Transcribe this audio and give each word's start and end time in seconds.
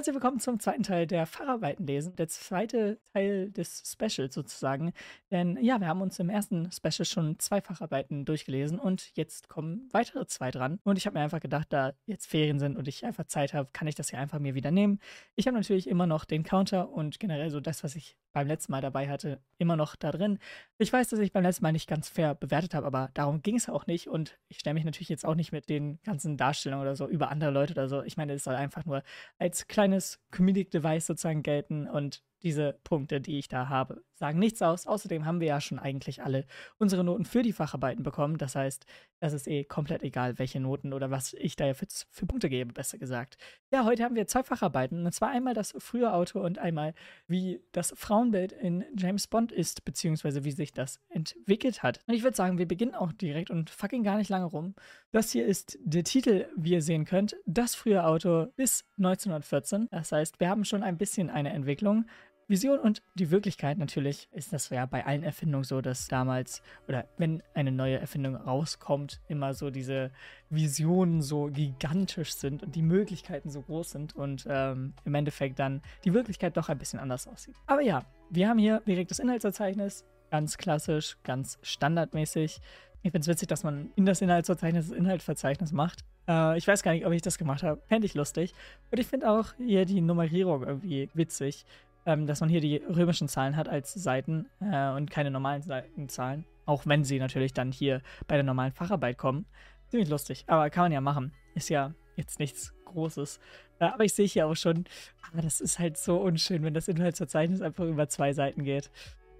Herzlich 0.00 0.14
willkommen 0.14 0.40
zum 0.40 0.58
zweiten 0.58 0.82
Teil 0.82 1.06
der 1.06 1.26
Facharbeiten 1.26 1.86
lesen, 1.86 2.16
der 2.16 2.26
zweite 2.26 2.98
Teil 3.12 3.50
des 3.50 3.82
Specials 3.84 4.34
sozusagen. 4.34 4.94
Denn 5.30 5.62
ja, 5.62 5.78
wir 5.78 5.88
haben 5.88 6.00
uns 6.00 6.18
im 6.18 6.30
ersten 6.30 6.72
Special 6.72 7.04
schon 7.04 7.38
zwei 7.38 7.60
Facharbeiten 7.60 8.24
durchgelesen 8.24 8.78
und 8.78 9.14
jetzt 9.14 9.50
kommen 9.50 9.90
weitere 9.92 10.26
zwei 10.26 10.50
dran. 10.50 10.80
Und 10.84 10.96
ich 10.96 11.04
habe 11.04 11.18
mir 11.18 11.22
einfach 11.22 11.40
gedacht, 11.40 11.66
da 11.68 11.92
jetzt 12.06 12.24
Ferien 12.24 12.58
sind 12.58 12.78
und 12.78 12.88
ich 12.88 13.04
einfach 13.04 13.26
Zeit 13.26 13.52
habe, 13.52 13.68
kann 13.74 13.88
ich 13.88 13.94
das 13.94 14.08
hier 14.08 14.18
einfach 14.18 14.38
mir 14.38 14.54
wieder 14.54 14.70
nehmen. 14.70 15.00
Ich 15.36 15.46
habe 15.46 15.58
natürlich 15.58 15.86
immer 15.86 16.06
noch 16.06 16.24
den 16.24 16.44
Counter 16.44 16.88
und 16.88 17.20
generell 17.20 17.50
so 17.50 17.60
das, 17.60 17.84
was 17.84 17.94
ich 17.94 18.16
beim 18.32 18.46
letzten 18.46 18.72
Mal 18.72 18.80
dabei 18.80 19.08
hatte, 19.08 19.40
immer 19.58 19.76
noch 19.76 19.96
da 19.96 20.12
drin. 20.12 20.38
Ich 20.78 20.92
weiß, 20.92 21.08
dass 21.08 21.18
ich 21.18 21.32
beim 21.32 21.42
letzten 21.42 21.62
Mal 21.62 21.72
nicht 21.72 21.88
ganz 21.88 22.08
fair 22.08 22.34
bewertet 22.34 22.74
habe, 22.74 22.86
aber 22.86 23.10
darum 23.14 23.42
ging 23.42 23.56
es 23.56 23.68
auch 23.68 23.86
nicht. 23.86 24.08
Und 24.08 24.38
ich 24.48 24.60
stelle 24.60 24.74
mich 24.74 24.84
natürlich 24.84 25.08
jetzt 25.08 25.24
auch 25.24 25.34
nicht 25.34 25.52
mit 25.52 25.68
den 25.68 26.00
ganzen 26.02 26.36
Darstellungen 26.36 26.82
oder 26.82 26.96
so 26.96 27.08
über 27.08 27.30
andere 27.30 27.50
Leute 27.50 27.72
oder 27.72 27.88
so. 27.88 28.02
Ich 28.02 28.16
meine, 28.16 28.34
es 28.34 28.44
soll 28.44 28.54
einfach 28.54 28.84
nur 28.84 29.02
als 29.38 29.66
kleines 29.68 30.20
Comedic 30.30 30.70
Device 30.70 31.06
sozusagen 31.06 31.42
gelten 31.42 31.88
und 31.88 32.22
diese 32.42 32.78
Punkte, 32.84 33.20
die 33.20 33.38
ich 33.38 33.48
da 33.48 33.68
habe, 33.68 34.02
sagen 34.14 34.38
nichts 34.38 34.62
aus. 34.62 34.86
Außerdem 34.86 35.24
haben 35.24 35.40
wir 35.40 35.48
ja 35.48 35.60
schon 35.60 35.78
eigentlich 35.78 36.22
alle 36.22 36.44
unsere 36.78 37.02
Noten 37.02 37.24
für 37.24 37.42
die 37.42 37.52
Facharbeiten 37.52 38.02
bekommen. 38.02 38.38
Das 38.38 38.54
heißt, 38.54 38.86
das 39.18 39.32
ist 39.32 39.48
eh 39.48 39.64
komplett 39.64 40.02
egal, 40.02 40.38
welche 40.38 40.60
Noten 40.60 40.92
oder 40.92 41.10
was 41.10 41.34
ich 41.34 41.56
da 41.56 41.74
für, 41.74 41.86
für 42.10 42.26
Punkte 42.26 42.48
gebe, 42.48 42.72
besser 42.72 42.98
gesagt. 42.98 43.36
Ja, 43.70 43.84
heute 43.84 44.04
haben 44.04 44.14
wir 44.14 44.26
zwei 44.26 44.42
Facharbeiten. 44.42 45.04
Und 45.04 45.12
zwar 45.12 45.30
einmal 45.30 45.54
das 45.54 45.74
frühe 45.78 46.12
Auto 46.12 46.40
und 46.40 46.58
einmal, 46.58 46.94
wie 47.26 47.60
das 47.72 47.92
Frauenbild 47.96 48.52
in 48.52 48.84
James 48.96 49.26
Bond 49.26 49.52
ist, 49.52 49.84
beziehungsweise 49.84 50.44
wie 50.44 50.52
sich 50.52 50.72
das 50.72 51.00
entwickelt 51.08 51.82
hat. 51.82 52.00
Und 52.06 52.14
ich 52.14 52.22
würde 52.22 52.36
sagen, 52.36 52.58
wir 52.58 52.68
beginnen 52.68 52.94
auch 52.94 53.12
direkt 53.12 53.50
und 53.50 53.70
fucking 53.70 54.04
gar 54.04 54.16
nicht 54.16 54.30
lange 54.30 54.46
rum. 54.46 54.74
Das 55.12 55.30
hier 55.30 55.46
ist 55.46 55.78
der 55.82 56.04
Titel, 56.04 56.46
wie 56.56 56.72
ihr 56.72 56.82
sehen 56.82 57.04
könnt. 57.04 57.36
Das 57.46 57.74
frühe 57.74 58.04
Auto 58.04 58.46
bis 58.56 58.84
1914. 58.98 59.88
Das 59.90 60.12
heißt, 60.12 60.40
wir 60.40 60.48
haben 60.48 60.64
schon 60.64 60.82
ein 60.82 60.98
bisschen 60.98 61.30
eine 61.30 61.50
Entwicklung. 61.50 62.06
Vision 62.50 62.80
und 62.80 63.00
die 63.14 63.30
Wirklichkeit 63.30 63.78
natürlich 63.78 64.28
ist 64.32 64.52
das 64.52 64.70
ja 64.70 64.84
bei 64.84 65.06
allen 65.06 65.22
Erfindungen 65.22 65.62
so, 65.62 65.80
dass 65.80 66.08
damals 66.08 66.62
oder 66.88 67.06
wenn 67.16 67.44
eine 67.54 67.70
neue 67.70 67.98
Erfindung 67.98 68.34
rauskommt, 68.34 69.20
immer 69.28 69.54
so 69.54 69.70
diese 69.70 70.10
Visionen 70.50 71.22
so 71.22 71.46
gigantisch 71.46 72.34
sind 72.34 72.64
und 72.64 72.74
die 72.74 72.82
Möglichkeiten 72.82 73.50
so 73.50 73.62
groß 73.62 73.90
sind 73.90 74.16
und 74.16 74.46
ähm, 74.50 74.94
im 75.04 75.14
Endeffekt 75.14 75.60
dann 75.60 75.80
die 76.04 76.12
Wirklichkeit 76.12 76.56
doch 76.56 76.68
ein 76.68 76.78
bisschen 76.78 76.98
anders 76.98 77.28
aussieht. 77.28 77.54
Aber 77.68 77.82
ja, 77.82 78.02
wir 78.30 78.48
haben 78.48 78.58
hier 78.58 78.82
direkt 78.84 79.12
das 79.12 79.20
Inhaltsverzeichnis, 79.20 80.04
ganz 80.32 80.58
klassisch, 80.58 81.18
ganz 81.22 81.58
standardmäßig. 81.62 82.60
Ich 83.02 83.12
finde 83.12 83.20
es 83.20 83.28
witzig, 83.28 83.46
dass 83.46 83.62
man 83.62 83.92
in 83.94 84.06
das 84.06 84.20
Inhaltsverzeichnis 84.20 84.88
das 84.88 84.98
Inhaltsverzeichnis 84.98 85.70
macht. 85.70 86.04
Äh, 86.28 86.58
ich 86.58 86.66
weiß 86.66 86.82
gar 86.82 86.92
nicht, 86.92 87.06
ob 87.06 87.12
ich 87.12 87.22
das 87.22 87.38
gemacht 87.38 87.62
habe. 87.62 87.80
Fände 87.86 88.06
ich 88.06 88.14
lustig. 88.14 88.54
Und 88.90 88.98
ich 88.98 89.06
finde 89.06 89.30
auch 89.30 89.54
hier 89.56 89.84
die 89.86 90.00
Nummerierung 90.00 90.64
irgendwie 90.64 91.08
witzig 91.14 91.64
ähm, 92.06 92.26
dass 92.26 92.40
man 92.40 92.48
hier 92.48 92.60
die 92.60 92.76
römischen 92.76 93.28
Zahlen 93.28 93.56
hat 93.56 93.68
als 93.68 93.92
Seiten 93.92 94.46
äh, 94.60 94.90
und 94.90 95.10
keine 95.10 95.30
normalen 95.30 95.62
Seitenzahlen. 95.62 96.44
Auch 96.66 96.86
wenn 96.86 97.04
sie 97.04 97.18
natürlich 97.18 97.52
dann 97.52 97.72
hier 97.72 98.00
bei 98.26 98.36
der 98.36 98.44
normalen 98.44 98.72
Facharbeit 98.72 99.18
kommen. 99.18 99.46
Ziemlich 99.88 100.08
lustig, 100.08 100.44
aber 100.46 100.70
kann 100.70 100.84
man 100.84 100.92
ja 100.92 101.00
machen. 101.00 101.32
Ist 101.54 101.68
ja 101.68 101.94
jetzt 102.16 102.38
nichts 102.38 102.72
Großes. 102.84 103.40
Äh, 103.80 103.86
aber 103.86 104.04
ich 104.04 104.14
sehe 104.14 104.26
hier 104.26 104.46
auch 104.46 104.54
schon, 104.54 104.84
aber 105.30 105.42
das 105.42 105.60
ist 105.60 105.78
halt 105.78 105.98
so 105.98 106.18
unschön, 106.18 106.62
wenn 106.62 106.74
das 106.74 106.88
Inhaltsverzeichnis 106.88 107.60
einfach 107.60 107.84
über 107.84 108.08
zwei 108.08 108.32
Seiten 108.32 108.64
geht. 108.64 108.90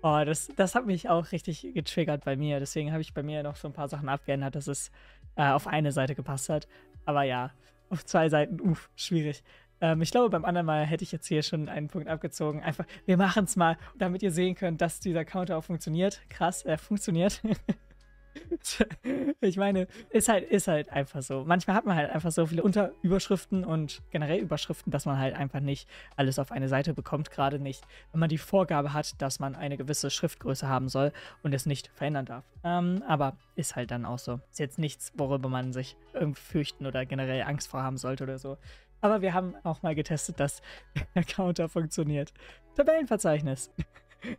Oh, 0.03 0.23
das, 0.25 0.49
das 0.57 0.75
hat 0.75 0.87
mich 0.87 1.11
auch 1.11 1.31
richtig 1.31 1.67
getriggert 1.75 2.25
bei 2.25 2.35
mir. 2.35 2.59
Deswegen 2.59 2.91
habe 2.91 3.03
ich 3.03 3.13
bei 3.13 3.23
mir 3.23 3.43
noch 3.43 3.57
so 3.57 3.69
ein 3.69 3.75
paar 3.75 3.89
Sachen 3.89 4.09
abgeändert, 4.09 4.55
dass 4.55 4.67
es 4.67 4.91
äh, 5.37 5.51
auf 5.51 5.67
eine 5.67 5.93
Seite 5.93 6.15
gepasst 6.15 6.49
hat. 6.49 6.69
Aber 7.05 7.23
ja, 7.23 7.53
auf 7.91 8.05
zwei 8.05 8.29
Seiten, 8.29 8.61
uff, 8.61 8.89
schwierig. 8.97 9.43
Ähm, 9.81 10.03
ich 10.03 10.11
glaube, 10.11 10.31
beim 10.31 10.45
anderen 10.45 10.67
Mal 10.67 10.85
hätte 10.85 11.05
ich 11.05 11.13
jetzt 11.13 11.27
hier 11.27 11.43
schon 11.43 11.69
einen 11.69 11.89
Punkt 11.89 12.09
abgezogen. 12.09 12.63
Einfach, 12.63 12.85
wir 13.07 13.17
machen 13.17 13.45
es 13.45 13.57
mal, 13.57 13.77
damit 13.99 14.23
ihr 14.23 14.31
sehen 14.31 14.55
könnt, 14.55 14.81
dass 14.81 15.01
dieser 15.01 15.25
Counter 15.25 15.57
auch 15.57 15.65
funktioniert. 15.65 16.21
Krass, 16.29 16.63
er 16.65 16.79
funktioniert. 16.79 17.41
ich 19.41 19.57
meine, 19.57 19.89
ist 20.11 20.29
halt, 20.29 20.49
ist 20.51 20.69
halt 20.69 20.91
einfach 20.91 21.23
so. 21.23 21.45
Manchmal 21.45 21.77
hat 21.77 21.87
man 21.87 21.97
halt 21.97 22.11
einfach 22.11 22.31
so 22.31 22.47
viele 22.47 22.63
Unterüberschriften 22.63 23.65
und 23.65 24.03
generell 24.11 24.39
Überschriften, 24.39 24.91
dass 24.93 25.07
man 25.07 25.19
halt 25.19 25.35
einfach 25.35 25.61
nicht 25.61 25.89
alles 26.17 26.39
auf 26.39 26.53
eine 26.53 26.69
Seite 26.69 26.95
bekommt. 26.95 27.31
Gerade 27.31 27.59
nicht, 27.59 27.83
wenn 28.13 28.21
man 28.21 28.29
die 28.29 28.39
Vorgabe 28.39 28.93
hat, 28.93 29.21
dass 29.21 29.41
man 29.41 29.55
eine 29.55 29.77
gewisse 29.77 30.11
Schriftgröße 30.11 30.69
haben 30.69 30.89
soll 30.89 31.13
und 31.43 31.55
es 31.55 31.67
nicht 31.67 31.89
verändern 31.89 32.27
darf. 32.27 32.45
Ähm, 32.65 33.03
aber 33.07 33.37
ist 33.57 33.77
halt 33.77 33.91
dann 33.91 34.05
auch 34.05 34.19
so. 34.19 34.41
Ist 34.51 34.61
jetzt 34.61 34.79
nichts, 34.79 35.13
worüber 35.17 35.49
man 35.49 35.73
sich 35.73 35.97
irgendwie 36.13 36.41
fürchten 36.41 36.87
oder 36.87 37.07
generell 37.07 37.43
Angst 37.43 37.69
vor 37.69 37.83
haben 37.83 37.97
sollte 37.97 38.25
oder 38.25 38.39
so. 38.39 38.59
Aber 39.01 39.23
wir 39.23 39.35
haben 39.35 39.55
auch 39.65 39.83
mal 39.83 39.95
getestet, 39.95 40.41
dass 40.41 40.63
der 41.15 41.25
Counter 41.25 41.69
funktioniert. 41.69 42.33
Tabellenverzeichnis. 42.77 43.71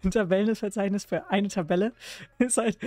Ein 0.04 0.12
Tabellenverzeichnis 0.12 1.06
für 1.06 1.30
eine 1.30 1.48
Tabelle 1.48 1.94
ist 2.40 2.58
halt, 2.58 2.78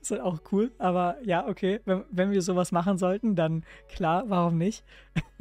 ist 0.00 0.10
halt 0.10 0.20
auch 0.20 0.40
cool. 0.52 0.72
Aber 0.78 1.16
ja, 1.22 1.46
okay, 1.46 1.80
wenn, 1.84 2.04
wenn 2.10 2.30
wir 2.30 2.42
sowas 2.42 2.72
machen 2.72 2.98
sollten, 2.98 3.36
dann 3.36 3.64
klar, 3.88 4.24
warum 4.28 4.58
nicht? 4.58 4.84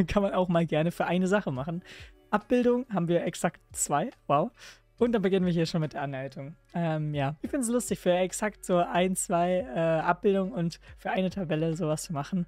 Kann 0.08 0.24
man 0.24 0.34
auch 0.34 0.48
mal 0.48 0.66
gerne 0.66 0.92
für 0.92 1.06
eine 1.06 1.28
Sache 1.28 1.52
machen. 1.52 1.84
Abbildung 2.32 2.86
haben 2.94 3.08
wir 3.08 3.24
exakt 3.26 3.60
zwei. 3.72 4.12
Wow. 4.28 4.52
Und 5.00 5.14
dann 5.14 5.22
beginnen 5.22 5.46
wir 5.46 5.54
hier 5.54 5.66
schon 5.66 5.80
mit 5.80 5.94
der 5.94 6.02
Anleitung. 6.02 6.56
Ähm, 6.74 7.14
ja, 7.14 7.36
ich 7.42 7.50
finde 7.50 7.66
es 7.66 7.72
lustig, 7.72 8.00
für 8.00 8.12
exakt 8.12 8.66
so 8.66 8.78
ein, 8.78 9.16
zwei 9.16 9.66
äh, 9.74 9.80
Abbildungen 9.80 10.52
und 10.52 10.80
für 10.98 11.10
eine 11.10 11.30
Tabelle 11.30 11.76
sowas 11.76 12.04
zu 12.04 12.12
machen. 12.14 12.46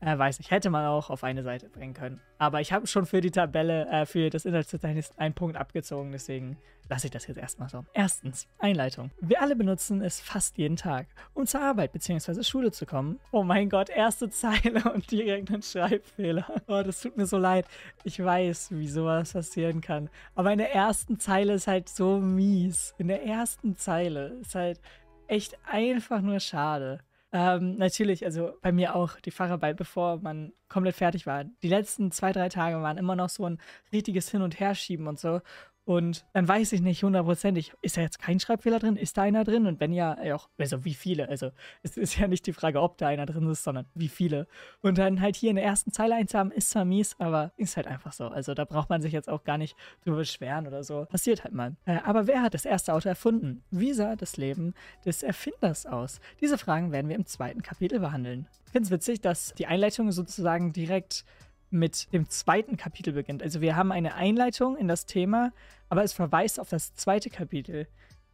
Äh, 0.00 0.16
weiß 0.16 0.38
nicht, 0.38 0.50
hätte 0.50 0.70
man 0.70 0.86
auch 0.86 1.10
auf 1.10 1.24
eine 1.24 1.42
Seite 1.42 1.68
bringen 1.68 1.94
können. 1.94 2.20
Aber 2.38 2.60
ich 2.60 2.72
habe 2.72 2.86
schon 2.86 3.04
für 3.04 3.20
die 3.20 3.30
Tabelle, 3.30 3.86
äh, 3.88 4.06
für 4.06 4.30
das 4.30 4.46
Inhaltsverzeichnis 4.46 5.12
einen 5.18 5.34
Punkt 5.34 5.56
abgezogen, 5.56 6.12
deswegen 6.12 6.56
lasse 6.88 7.06
ich 7.06 7.10
das 7.10 7.26
jetzt 7.26 7.36
erstmal 7.36 7.68
so. 7.68 7.84
Erstens, 7.92 8.48
Einleitung. 8.58 9.10
Wir 9.20 9.42
alle 9.42 9.56
benutzen 9.56 10.02
es 10.02 10.20
fast 10.20 10.58
jeden 10.58 10.76
Tag, 10.76 11.06
um 11.34 11.46
zur 11.46 11.60
Arbeit 11.60 11.92
bzw. 11.92 12.42
Schule 12.42 12.72
zu 12.72 12.86
kommen. 12.86 13.20
Oh 13.30 13.44
mein 13.44 13.68
Gott, 13.68 13.90
erste 13.90 14.30
Zeile 14.30 14.90
und 14.92 15.10
direkt 15.10 15.50
ein 15.50 15.62
Schreibfehler. 15.62 16.46
Oh, 16.66 16.82
das 16.82 17.00
tut 17.00 17.16
mir 17.16 17.26
so 17.26 17.38
leid. 17.38 17.66
Ich 18.04 18.22
weiß, 18.22 18.72
wie 18.72 18.88
sowas 18.88 19.32
passieren 19.34 19.80
kann. 19.80 20.08
Aber 20.34 20.52
in 20.52 20.58
der 20.58 20.74
ersten 20.74 21.18
Zeile 21.18 21.54
ist 21.54 21.66
halt 21.66 21.88
so 21.88 22.18
mies. 22.18 22.94
In 22.98 23.08
der 23.08 23.24
ersten 23.24 23.76
Zeile 23.76 24.38
ist 24.40 24.54
halt 24.54 24.80
echt 25.28 25.58
einfach 25.64 26.20
nur 26.22 26.40
schade. 26.40 27.00
Ähm, 27.32 27.76
natürlich, 27.76 28.24
also 28.24 28.54
bei 28.60 28.72
mir 28.72 28.96
auch 28.96 29.20
die 29.20 29.30
Fahrarbeit, 29.30 29.76
bevor 29.76 30.18
man 30.18 30.52
komplett 30.68 30.96
fertig 30.96 31.26
war. 31.26 31.44
Die 31.44 31.68
letzten 31.68 32.10
zwei, 32.10 32.32
drei 32.32 32.48
Tage 32.48 32.82
waren 32.82 32.98
immer 32.98 33.14
noch 33.14 33.28
so 33.28 33.44
ein 33.46 33.58
richtiges 33.92 34.30
Hin- 34.30 34.42
und 34.42 34.58
Herschieben 34.58 35.06
und 35.06 35.20
so. 35.20 35.40
Und 35.90 36.24
dann 36.34 36.46
weiß 36.46 36.72
ich 36.72 36.82
nicht 36.82 37.02
hundertprozentig, 37.02 37.72
ist 37.82 37.96
da 37.96 38.00
jetzt 38.02 38.20
kein 38.20 38.38
Schreibfehler 38.38 38.78
drin? 38.78 38.94
Ist 38.94 39.18
da 39.18 39.22
einer 39.22 39.42
drin? 39.42 39.66
Und 39.66 39.80
wenn 39.80 39.92
ja, 39.92 40.16
auch, 40.36 40.48
also 40.56 40.84
wie 40.84 40.94
viele? 40.94 41.28
Also 41.28 41.50
es 41.82 41.96
ist 41.96 42.16
ja 42.16 42.28
nicht 42.28 42.46
die 42.46 42.52
Frage, 42.52 42.80
ob 42.80 42.96
da 42.96 43.08
einer 43.08 43.26
drin 43.26 43.50
ist, 43.50 43.64
sondern 43.64 43.86
wie 43.96 44.06
viele. 44.06 44.46
Und 44.82 44.98
dann 44.98 45.20
halt 45.20 45.34
hier 45.34 45.50
in 45.50 45.56
der 45.56 45.64
ersten 45.64 45.90
Zeile 45.90 46.14
eins 46.14 46.32
haben, 46.32 46.52
ist 46.52 46.70
zwar 46.70 46.84
mies, 46.84 47.16
aber 47.18 47.50
ist 47.56 47.76
halt 47.76 47.88
einfach 47.88 48.12
so. 48.12 48.28
Also 48.28 48.54
da 48.54 48.64
braucht 48.64 48.88
man 48.88 49.02
sich 49.02 49.12
jetzt 49.12 49.28
auch 49.28 49.42
gar 49.42 49.58
nicht 49.58 49.76
drüber 50.04 50.18
beschweren 50.18 50.68
oder 50.68 50.84
so. 50.84 51.06
Passiert 51.06 51.42
halt 51.42 51.54
mal. 51.54 51.74
Äh, 51.86 51.98
aber 52.04 52.28
wer 52.28 52.42
hat 52.42 52.54
das 52.54 52.66
erste 52.66 52.94
Auto 52.94 53.08
erfunden? 53.08 53.64
Wie 53.72 53.92
sah 53.92 54.14
das 54.14 54.36
Leben 54.36 54.74
des 55.04 55.24
Erfinders 55.24 55.86
aus? 55.86 56.20
Diese 56.40 56.56
Fragen 56.56 56.92
werden 56.92 57.08
wir 57.08 57.16
im 57.16 57.26
zweiten 57.26 57.62
Kapitel 57.62 57.98
behandeln. 57.98 58.46
Ich 58.66 58.70
finde 58.70 58.86
es 58.86 58.92
witzig, 58.92 59.22
dass 59.22 59.54
die 59.54 59.66
Einleitung 59.66 60.12
sozusagen 60.12 60.72
direkt 60.72 61.24
mit 61.70 62.12
dem 62.12 62.28
zweiten 62.28 62.76
Kapitel 62.76 63.12
beginnt. 63.12 63.42
Also 63.42 63.60
wir 63.60 63.76
haben 63.76 63.92
eine 63.92 64.14
Einleitung 64.14 64.76
in 64.76 64.88
das 64.88 65.06
Thema, 65.06 65.52
aber 65.88 66.04
es 66.04 66.12
verweist 66.12 66.60
auf 66.60 66.68
das 66.68 66.94
zweite 66.94 67.30
Kapitel. 67.30 67.86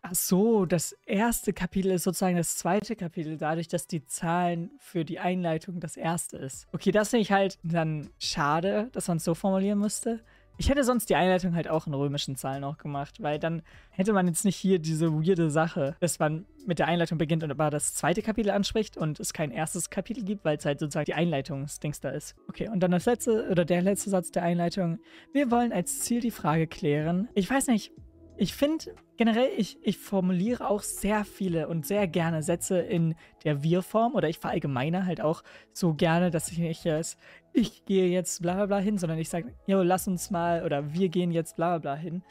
Ach 0.02 0.14
so, 0.14 0.66
das 0.66 0.92
erste 1.04 1.52
Kapitel 1.52 1.90
ist 1.90 2.04
sozusagen 2.04 2.36
das 2.36 2.56
zweite 2.56 2.94
Kapitel, 2.94 3.36
dadurch, 3.38 3.66
dass 3.66 3.88
die 3.88 4.04
Zahlen 4.04 4.70
für 4.78 5.04
die 5.04 5.18
Einleitung 5.18 5.80
das 5.80 5.96
erste 5.96 6.36
ist. 6.36 6.68
Okay, 6.72 6.92
das 6.92 7.10
finde 7.10 7.22
ich 7.22 7.32
halt 7.32 7.58
dann 7.64 8.10
schade, 8.18 8.88
dass 8.92 9.08
man 9.08 9.16
es 9.16 9.24
so 9.24 9.34
formulieren 9.34 9.80
müsste. 9.80 10.20
Ich 10.58 10.70
hätte 10.70 10.84
sonst 10.84 11.10
die 11.10 11.16
Einleitung 11.16 11.54
halt 11.54 11.68
auch 11.68 11.86
in 11.86 11.94
römischen 11.94 12.36
Zahlen 12.36 12.64
auch 12.64 12.78
gemacht, 12.78 13.22
weil 13.22 13.38
dann 13.38 13.62
hätte 13.90 14.12
man 14.12 14.26
jetzt 14.26 14.44
nicht 14.44 14.56
hier 14.56 14.78
diese 14.78 15.12
weirde 15.12 15.50
Sache, 15.50 15.96
dass 16.00 16.18
man 16.18 16.46
mit 16.66 16.78
der 16.78 16.88
Einleitung 16.88 17.18
beginnt 17.18 17.44
und 17.44 17.50
aber 17.50 17.70
das 17.70 17.94
zweite 17.94 18.22
Kapitel 18.22 18.50
anspricht 18.50 18.96
und 18.96 19.20
es 19.20 19.32
kein 19.32 19.50
erstes 19.50 19.90
Kapitel 19.90 20.24
gibt, 20.24 20.44
weil 20.44 20.56
es 20.56 20.64
halt 20.64 20.80
sozusagen 20.80 21.04
die 21.04 21.14
Einleitungsdings 21.14 22.00
da 22.00 22.10
ist. 22.10 22.34
Okay, 22.48 22.68
und 22.68 22.80
dann 22.80 22.90
das 22.90 23.04
letzte 23.06 23.48
oder 23.50 23.64
der 23.64 23.82
letzte 23.82 24.10
Satz 24.10 24.30
der 24.30 24.42
Einleitung. 24.42 24.98
Wir 25.32 25.50
wollen 25.50 25.72
als 25.72 26.00
Ziel 26.00 26.20
die 26.20 26.30
Frage 26.30 26.66
klären. 26.66 27.28
Ich 27.34 27.50
weiß 27.50 27.66
nicht, 27.68 27.92
ich 28.36 28.54
finde 28.54 28.94
generell, 29.16 29.50
ich, 29.56 29.78
ich 29.82 29.98
formuliere 29.98 30.68
auch 30.68 30.82
sehr 30.82 31.24
viele 31.24 31.68
und 31.68 31.86
sehr 31.86 32.06
gerne 32.06 32.42
Sätze 32.42 32.78
in 32.78 33.14
der 33.44 33.62
Wir-Form 33.62 34.14
oder 34.14 34.28
ich 34.28 34.38
verallgemeine 34.38 35.06
halt 35.06 35.20
auch 35.20 35.42
so 35.72 35.94
gerne, 35.94 36.30
dass 36.30 36.50
ich 36.50 36.58
nicht 36.58 36.84
jetzt, 36.84 37.18
ich 37.52 37.84
gehe 37.86 38.08
jetzt 38.08 38.42
bla 38.42 38.54
bla 38.54 38.66
bla 38.66 38.78
hin, 38.78 38.98
sondern 38.98 39.18
ich 39.18 39.28
sage, 39.28 39.54
jo, 39.66 39.82
lass 39.82 40.06
uns 40.06 40.30
mal 40.30 40.64
oder 40.64 40.92
wir 40.92 41.08
gehen 41.08 41.30
jetzt 41.30 41.56
bla 41.56 41.78
bla 41.78 41.94
bla 41.94 41.94
hin. 41.94 42.22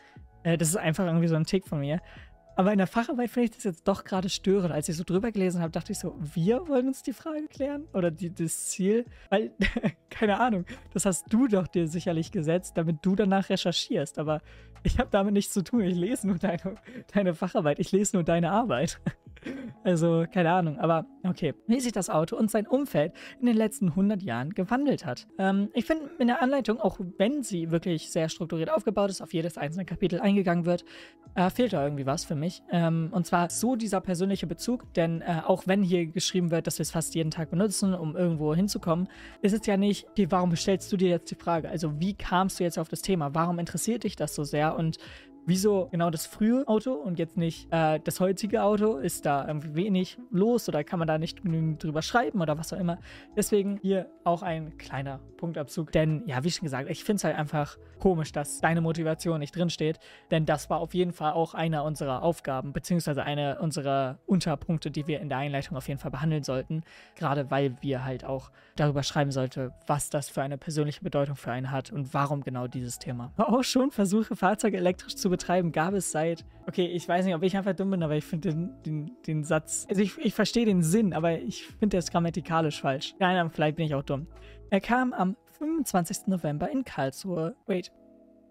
Äh, 0.43 0.57
das 0.57 0.69
ist 0.69 0.77
einfach 0.77 1.05
irgendwie 1.05 1.27
so 1.27 1.35
ein 1.35 1.45
Tick 1.45 1.67
von 1.67 1.79
mir. 1.79 2.01
Aber 2.55 2.71
in 2.71 2.77
der 2.77 2.87
Facharbeit 2.87 3.29
finde 3.29 3.45
ich 3.45 3.55
das 3.55 3.63
jetzt 3.63 3.87
doch 3.87 4.03
gerade 4.03 4.29
störend. 4.29 4.71
Als 4.71 4.87
ich 4.87 4.95
so 4.95 5.03
drüber 5.03 5.31
gelesen 5.31 5.61
habe, 5.61 5.71
dachte 5.71 5.91
ich 5.91 5.99
so, 5.99 6.15
wir 6.19 6.67
wollen 6.67 6.87
uns 6.87 7.03
die 7.03 7.13
Frage 7.13 7.47
klären? 7.47 7.85
Oder 7.93 8.11
die, 8.11 8.33
das 8.33 8.67
Ziel? 8.67 9.05
Weil, 9.29 9.51
keine 10.09 10.39
Ahnung, 10.39 10.65
das 10.93 11.05
hast 11.05 11.25
du 11.31 11.47
doch 11.47 11.67
dir 11.67 11.87
sicherlich 11.87 12.31
gesetzt, 12.31 12.77
damit 12.77 12.97
du 13.01 13.15
danach 13.15 13.49
recherchierst. 13.49 14.19
Aber 14.19 14.41
ich 14.83 14.99
habe 14.99 15.09
damit 15.11 15.33
nichts 15.33 15.53
zu 15.53 15.63
tun. 15.63 15.81
Ich 15.81 15.95
lese 15.95 16.27
nur 16.27 16.37
deine, 16.37 16.75
deine 17.13 17.33
Facharbeit. 17.33 17.79
Ich 17.79 17.91
lese 17.91 18.15
nur 18.15 18.23
deine 18.23 18.51
Arbeit. 18.51 18.99
Also, 19.83 20.25
keine 20.33 20.51
Ahnung, 20.51 20.79
aber 20.79 21.05
okay. 21.23 21.53
Wie 21.67 21.79
sich 21.79 21.91
das 21.91 22.09
Auto 22.09 22.35
und 22.35 22.49
sein 22.49 22.65
Umfeld 22.65 23.13
in 23.39 23.45
den 23.45 23.55
letzten 23.55 23.89
100 23.89 24.23
Jahren 24.23 24.55
gewandelt 24.55 25.05
hat. 25.05 25.27
Ähm, 25.37 25.69
ich 25.75 25.85
finde 25.85 26.09
in 26.17 26.25
der 26.25 26.41
Anleitung, 26.41 26.79
auch 26.79 26.99
wenn 27.19 27.43
sie 27.43 27.69
wirklich 27.69 28.11
sehr 28.11 28.29
strukturiert 28.29 28.71
aufgebaut 28.71 29.11
ist, 29.11 29.21
auf 29.21 29.33
jedes 29.33 29.59
einzelne 29.59 29.85
Kapitel 29.85 30.19
eingegangen 30.19 30.65
wird, 30.65 30.83
äh, 31.35 31.49
fehlt 31.51 31.73
da 31.73 31.83
irgendwie 31.83 32.07
was 32.07 32.25
für 32.25 32.33
mich. 32.35 32.44
Ähm, 32.71 33.09
und 33.11 33.25
zwar 33.25 33.49
so 33.49 33.75
dieser 33.75 34.01
persönliche 34.01 34.47
Bezug, 34.47 34.93
denn 34.93 35.21
äh, 35.21 35.41
auch 35.45 35.63
wenn 35.65 35.83
hier 35.83 36.05
geschrieben 36.05 36.51
wird, 36.51 36.67
dass 36.67 36.79
wir 36.79 36.83
es 36.83 36.91
fast 36.91 37.15
jeden 37.15 37.31
Tag 37.31 37.49
benutzen, 37.49 37.93
um 37.93 38.15
irgendwo 38.15 38.53
hinzukommen, 38.53 39.07
ist 39.41 39.53
es 39.53 39.65
ja 39.65 39.77
nicht, 39.77 40.07
okay, 40.09 40.27
warum 40.29 40.55
stellst 40.55 40.91
du 40.91 40.97
dir 40.97 41.09
jetzt 41.09 41.31
die 41.31 41.35
Frage? 41.35 41.69
Also, 41.69 41.99
wie 41.99 42.13
kamst 42.13 42.59
du 42.59 42.63
jetzt 42.63 42.77
auf 42.77 42.89
das 42.89 43.01
Thema? 43.01 43.33
Warum 43.33 43.59
interessiert 43.59 44.03
dich 44.03 44.15
das 44.15 44.35
so 44.35 44.43
sehr? 44.43 44.75
Und 44.75 44.97
wieso 45.45 45.87
genau 45.91 46.09
das 46.09 46.25
frühe 46.25 46.67
Auto 46.67 46.93
und 46.93 47.19
jetzt 47.19 47.37
nicht 47.37 47.71
äh, 47.71 47.99
das 48.03 48.19
heutige 48.19 48.63
Auto? 48.63 48.97
Ist 48.97 49.25
da 49.25 49.47
irgendwie 49.47 49.75
wenig 49.75 50.17
los 50.31 50.67
oder 50.69 50.83
kann 50.83 50.99
man 50.99 51.07
da 51.07 51.17
nicht 51.17 51.43
genügend 51.43 51.83
drüber 51.83 52.01
schreiben 52.01 52.41
oder 52.41 52.57
was 52.57 52.73
auch 52.73 52.79
immer? 52.79 52.99
Deswegen 53.35 53.77
hier 53.81 54.09
auch 54.23 54.41
ein 54.41 54.77
kleiner 54.77 55.19
Punktabzug. 55.37 55.91
Denn 55.91 56.23
ja, 56.25 56.43
wie 56.43 56.51
schon 56.51 56.65
gesagt, 56.65 56.89
ich 56.89 57.03
finde 57.03 57.17
es 57.17 57.23
halt 57.23 57.37
einfach 57.37 57.77
komisch, 57.99 58.31
dass 58.31 58.59
deine 58.59 58.81
Motivation 58.81 59.39
nicht 59.39 59.55
drinsteht. 59.55 59.99
Denn 60.31 60.45
das 60.45 60.69
war 60.69 60.79
auf 60.79 60.93
jeden 60.93 61.13
Fall 61.13 61.33
auch 61.33 61.53
einer 61.53 61.83
unserer 61.83 62.23
Aufgaben, 62.23 62.73
beziehungsweise 62.73 63.23
einer 63.23 63.59
unserer 63.61 64.19
Unterpunkte, 64.25 64.91
die 64.91 65.07
wir 65.07 65.19
in 65.21 65.29
der 65.29 65.37
Einleitung 65.39 65.77
auf 65.77 65.87
jeden 65.87 65.99
Fall 65.99 66.11
behandeln 66.11 66.43
sollten. 66.43 66.83
Gerade 67.15 67.51
weil 67.51 67.77
wir 67.81 68.03
halt 68.03 68.25
auch 68.25 68.51
darüber 68.75 69.03
schreiben 69.03 69.31
sollten, 69.31 69.71
was 69.87 70.09
das 70.09 70.29
für 70.29 70.41
eine 70.41 70.57
persönliche 70.57 71.01
Bedeutung 71.01 71.35
für 71.35 71.51
einen 71.51 71.71
hat 71.71 71.91
und 71.91 72.13
warum 72.13 72.43
genau 72.43 72.67
dieses 72.67 72.99
Thema. 72.99 73.31
Auch 73.37 73.63
schon 73.63 73.91
Versuche, 73.91 74.35
Fahrzeuge 74.35 74.77
elektrisch 74.77 75.15
zu 75.15 75.29
betreiben, 75.35 75.71
gab 75.71 75.93
es 75.93 76.11
seit. 76.11 76.45
Okay, 76.67 76.85
ich 76.85 77.07
weiß 77.07 77.25
nicht, 77.25 77.35
ob 77.35 77.43
ich 77.43 77.55
einfach 77.57 77.75
dumm 77.75 77.91
bin, 77.91 78.03
aber 78.03 78.15
ich 78.15 78.23
finde 78.23 78.49
den, 78.49 78.83
den, 78.83 79.11
den 79.27 79.43
Satz. 79.43 79.85
Also 79.89 80.01
ich, 80.01 80.17
ich 80.17 80.33
verstehe 80.33 80.65
den 80.65 80.81
Sinn, 80.81 81.13
aber 81.13 81.39
ich 81.39 81.67
finde 81.79 81.97
ist 81.97 82.11
grammatikalisch 82.11 82.81
falsch. 82.81 83.15
Nein, 83.19 83.49
vielleicht 83.51 83.75
bin 83.75 83.85
ich 83.85 83.95
auch 83.95 84.03
dumm. 84.03 84.27
Er 84.69 84.81
kam 84.81 85.13
am 85.13 85.35
25. 85.57 86.27
November 86.27 86.69
in 86.71 86.83
Karlsruhe. 86.83 87.55
Wait. 87.65 87.91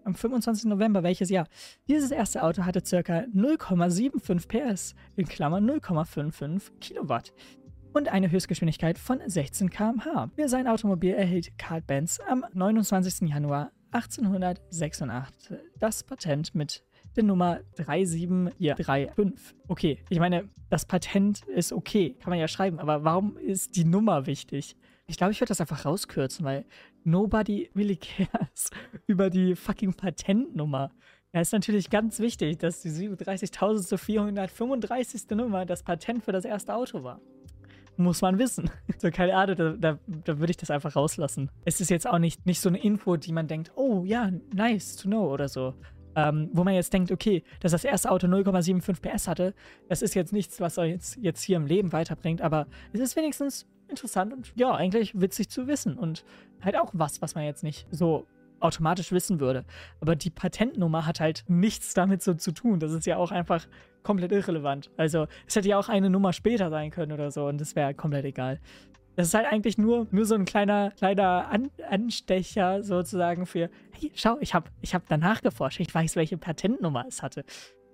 Am 0.03 0.13
25. 0.13 0.65
November, 0.65 1.01
welches 1.01 1.31
Jahr? 1.31 1.47
Dieses 1.87 2.11
erste 2.11 2.43
Auto 2.43 2.63
hatte 2.63 2.81
ca. 2.81 3.21
0,75 3.33 4.47
PS, 4.47 4.93
in 5.15 5.25
Klammern 5.25 5.67
0,55 5.67 6.77
Kilowatt 6.79 7.33
und 7.95 8.09
eine 8.09 8.29
Höchstgeschwindigkeit 8.29 8.99
von 8.99 9.19
16 9.25 9.69
km/h. 9.69 10.29
Für 10.35 10.49
sein 10.49 10.67
Automobil 10.67 11.13
erhielt 11.13 11.57
Carl 11.57 11.81
Benz 11.81 12.19
am 12.27 12.45
29. 12.53 13.29
Januar 13.29 13.71
1886 13.95 15.57
das 15.79 16.03
Patent 16.03 16.53
mit 16.53 16.83
der 17.15 17.23
Nummer 17.23 17.61
37435. 17.77 19.55
Okay, 19.69 20.03
ich 20.09 20.19
meine, 20.19 20.49
das 20.69 20.85
Patent 20.85 21.45
ist 21.45 21.71
okay, 21.71 22.17
kann 22.19 22.31
man 22.31 22.39
ja 22.39 22.49
schreiben, 22.49 22.79
aber 22.79 23.05
warum 23.05 23.37
ist 23.37 23.77
die 23.77 23.85
Nummer 23.85 24.25
wichtig? 24.25 24.75
Ich 25.07 25.15
glaube, 25.15 25.31
ich 25.31 25.39
werde 25.39 25.47
das 25.49 25.61
einfach 25.61 25.85
rauskürzen, 25.85 26.43
weil 26.43 26.65
nobody 27.05 27.69
really 27.73 27.95
cares 27.95 28.69
über 29.07 29.29
die 29.29 29.55
fucking 29.55 29.93
Patentnummer. 29.93 30.91
Ja, 31.31 31.39
ist 31.39 31.53
natürlich 31.53 31.89
ganz 31.89 32.19
wichtig, 32.19 32.59
dass 32.59 32.81
die 32.81 32.89
37.435. 32.89 35.35
Nummer 35.35 35.65
das 35.65 35.83
Patent 35.83 36.25
für 36.25 36.33
das 36.33 36.43
erste 36.43 36.75
Auto 36.75 37.03
war 37.03 37.21
muss 37.97 38.21
man 38.21 38.39
wissen. 38.39 38.69
So, 38.97 39.11
keine 39.11 39.35
Ahnung, 39.35 39.55
da, 39.57 39.71
da, 39.71 39.99
da 40.07 40.39
würde 40.39 40.51
ich 40.51 40.57
das 40.57 40.71
einfach 40.71 40.95
rauslassen. 40.95 41.51
Es 41.65 41.81
ist 41.81 41.89
jetzt 41.89 42.07
auch 42.07 42.17
nicht, 42.17 42.45
nicht 42.45 42.61
so 42.61 42.69
eine 42.69 42.81
Info, 42.81 43.17
die 43.17 43.33
man 43.33 43.47
denkt, 43.47 43.71
oh 43.75 44.03
ja, 44.05 44.31
nice 44.53 44.95
to 44.95 45.09
know 45.09 45.31
oder 45.31 45.49
so. 45.49 45.73
Ähm, 46.15 46.49
wo 46.53 46.63
man 46.63 46.73
jetzt 46.73 46.93
denkt, 46.93 47.11
okay, 47.11 47.43
dass 47.59 47.73
das 47.73 47.83
erste 47.83 48.09
Auto 48.09 48.27
0,75 48.27 49.01
PS 49.01 49.27
hatte, 49.27 49.53
das 49.89 50.01
ist 50.01 50.15
jetzt 50.15 50.31
nichts, 50.31 50.61
was 50.61 50.77
euch 50.77 50.91
jetzt, 50.91 51.17
jetzt 51.17 51.41
hier 51.41 51.57
im 51.57 51.65
Leben 51.65 51.91
weiterbringt, 51.91 52.41
aber 52.41 52.67
es 52.93 53.01
ist 53.01 53.17
wenigstens 53.17 53.67
interessant 53.89 54.33
und 54.33 54.53
ja, 54.55 54.73
eigentlich 54.73 55.19
witzig 55.19 55.49
zu 55.49 55.67
wissen 55.67 55.97
und 55.97 56.23
halt 56.61 56.77
auch 56.77 56.91
was, 56.93 57.21
was 57.21 57.35
man 57.35 57.43
jetzt 57.43 57.63
nicht 57.63 57.85
so 57.91 58.25
automatisch 58.59 59.11
wissen 59.11 59.39
würde. 59.39 59.65
Aber 59.99 60.15
die 60.15 60.29
Patentnummer 60.29 61.05
hat 61.05 61.19
halt 61.19 61.43
nichts 61.47 61.93
damit 61.93 62.21
so 62.21 62.33
zu 62.33 62.51
tun. 62.51 62.79
Das 62.79 62.91
ist 62.91 63.05
ja 63.05 63.17
auch 63.17 63.31
einfach 63.31 63.67
komplett 64.03 64.31
irrelevant. 64.31 64.91
Also 64.97 65.27
es 65.47 65.55
hätte 65.55 65.69
ja 65.69 65.77
auch 65.77 65.89
eine 65.89 66.09
Nummer 66.09 66.33
später 66.33 66.69
sein 66.69 66.91
können 66.91 67.11
oder 67.11 67.31
so 67.31 67.47
und 67.47 67.59
das 67.59 67.75
wäre 67.75 67.93
komplett 67.93 68.25
egal. 68.25 68.59
Das 69.15 69.27
ist 69.27 69.33
halt 69.33 69.47
eigentlich 69.47 69.77
nur, 69.77 70.07
nur 70.11 70.25
so 70.25 70.35
ein 70.35 70.45
kleiner, 70.45 70.91
kleiner 70.91 71.49
An 71.49 71.71
Anstecher 71.89 72.83
sozusagen 72.83 73.45
für, 73.45 73.69
hey, 73.91 74.11
schau, 74.13 74.37
ich 74.41 74.53
habe 74.53 74.69
ich 74.81 74.93
hab 74.93 75.07
danach 75.07 75.41
geforscht, 75.41 75.79
ich 75.79 75.93
weiß, 75.93 76.17
welche 76.17 76.37
Patentnummer 76.37 77.05
es 77.07 77.21
hatte. 77.21 77.45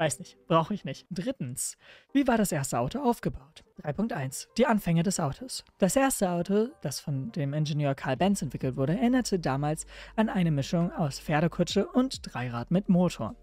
Weiß 0.02 0.18
nicht, 0.18 0.36
brauche 0.48 0.74
ich 0.74 0.84
nicht. 0.84 1.06
Drittens, 1.12 1.78
wie 2.12 2.26
war 2.28 2.36
das 2.36 2.52
erste 2.52 2.80
Auto 2.80 3.04
aufgebaut? 3.04 3.64
3.1. 3.84 4.48
Die 4.58 4.66
Anfänge 4.66 5.04
des 5.04 5.20
Autos. 5.20 5.64
Das 5.78 5.96
erste 5.96 6.32
Auto, 6.32 6.70
das 6.82 7.00
von 7.00 7.32
dem 7.34 7.54
Ingenieur 7.54 7.94
Carl 7.94 8.18
Benz 8.18 8.42
entwickelt 8.42 8.78
wurde, 8.78 8.94
erinnerte 8.94 9.38
damals 9.38 9.86
an 10.16 10.28
eine 10.28 10.50
Mischung 10.50 10.92
aus 10.92 11.20
Pferdekutsche 11.20 11.86
und 11.86 12.20
Dreirad 12.24 12.72
mit 12.72 12.90
Motor. 12.90 13.36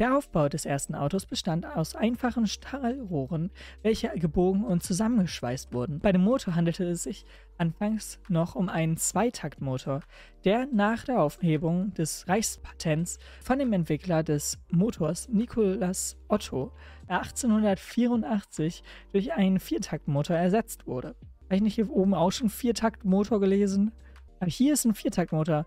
Der 0.00 0.16
Aufbau 0.16 0.48
des 0.48 0.64
ersten 0.64 0.94
Autos 0.94 1.26
bestand 1.26 1.66
aus 1.66 1.94
einfachen 1.94 2.46
Stahlrohren, 2.46 3.50
welche 3.82 4.08
gebogen 4.18 4.64
und 4.64 4.82
zusammengeschweißt 4.82 5.74
wurden. 5.74 6.00
Bei 6.00 6.10
dem 6.10 6.22
Motor 6.22 6.54
handelte 6.54 6.84
es 6.84 7.02
sich 7.02 7.26
anfangs 7.58 8.18
noch 8.30 8.54
um 8.54 8.70
einen 8.70 8.96
Zweitaktmotor, 8.96 10.00
der 10.46 10.66
nach 10.72 11.04
der 11.04 11.20
Aufhebung 11.20 11.92
des 11.92 12.26
Reichspatents 12.26 13.18
von 13.42 13.58
dem 13.58 13.74
Entwickler 13.74 14.22
des 14.22 14.58
Motors 14.70 15.28
Nikolaus 15.28 16.16
Otto 16.28 16.72
1884 17.08 18.82
durch 19.12 19.34
einen 19.34 19.60
Viertaktmotor 19.60 20.34
ersetzt 20.34 20.86
wurde. 20.86 21.08
Habe 21.44 21.56
ich 21.56 21.60
nicht 21.60 21.74
hier 21.74 21.90
oben 21.90 22.14
auch 22.14 22.32
schon 22.32 22.48
Viertaktmotor 22.48 23.38
gelesen? 23.38 23.92
Aber 24.38 24.50
hier 24.50 24.72
ist 24.72 24.86
ein 24.86 24.94
Viertaktmotor. 24.94 25.66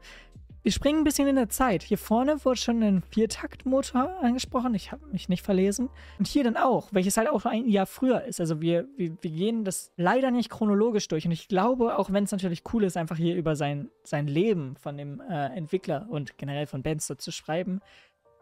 Wir 0.63 0.71
springen 0.71 0.99
ein 0.99 1.03
bisschen 1.03 1.27
in 1.27 1.35
der 1.35 1.49
Zeit. 1.49 1.83
Hier 1.83 1.97
vorne 1.97 2.43
wurde 2.45 2.55
schon 2.55 2.81
ein 2.81 3.03
Viertaktmotor 3.09 4.17
angesprochen. 4.21 4.73
Ich 4.75 4.93
habe 4.93 5.05
mich 5.07 5.27
nicht 5.27 5.43
verlesen. 5.43 5.89
Und 6.17 6.25
hier 6.25 6.45
dann 6.45 6.55
auch, 6.55 6.87
welches 6.93 7.17
halt 7.17 7.27
auch 7.27 7.43
ein 7.43 7.67
Jahr 7.67 7.85
früher 7.85 8.23
ist. 8.23 8.39
Also 8.39 8.61
wir, 8.61 8.87
wir, 8.95 9.17
wir 9.19 9.31
gehen 9.31 9.65
das 9.65 9.91
leider 9.97 10.31
nicht 10.31 10.49
chronologisch 10.49 11.09
durch. 11.09 11.25
Und 11.25 11.33
ich 11.33 11.49
glaube, 11.49 11.97
auch 11.97 12.13
wenn 12.13 12.23
es 12.23 12.31
natürlich 12.31 12.63
cool 12.71 12.85
ist, 12.85 12.95
einfach 12.95 13.17
hier 13.17 13.35
über 13.35 13.57
sein, 13.57 13.89
sein 14.03 14.25
Leben 14.25 14.77
von 14.77 14.95
dem 14.95 15.19
äh, 15.19 15.47
Entwickler 15.47 16.07
und 16.09 16.37
generell 16.37 16.65
von 16.65 16.81
so 16.99 17.15
zu 17.15 17.33
schreiben, 17.33 17.81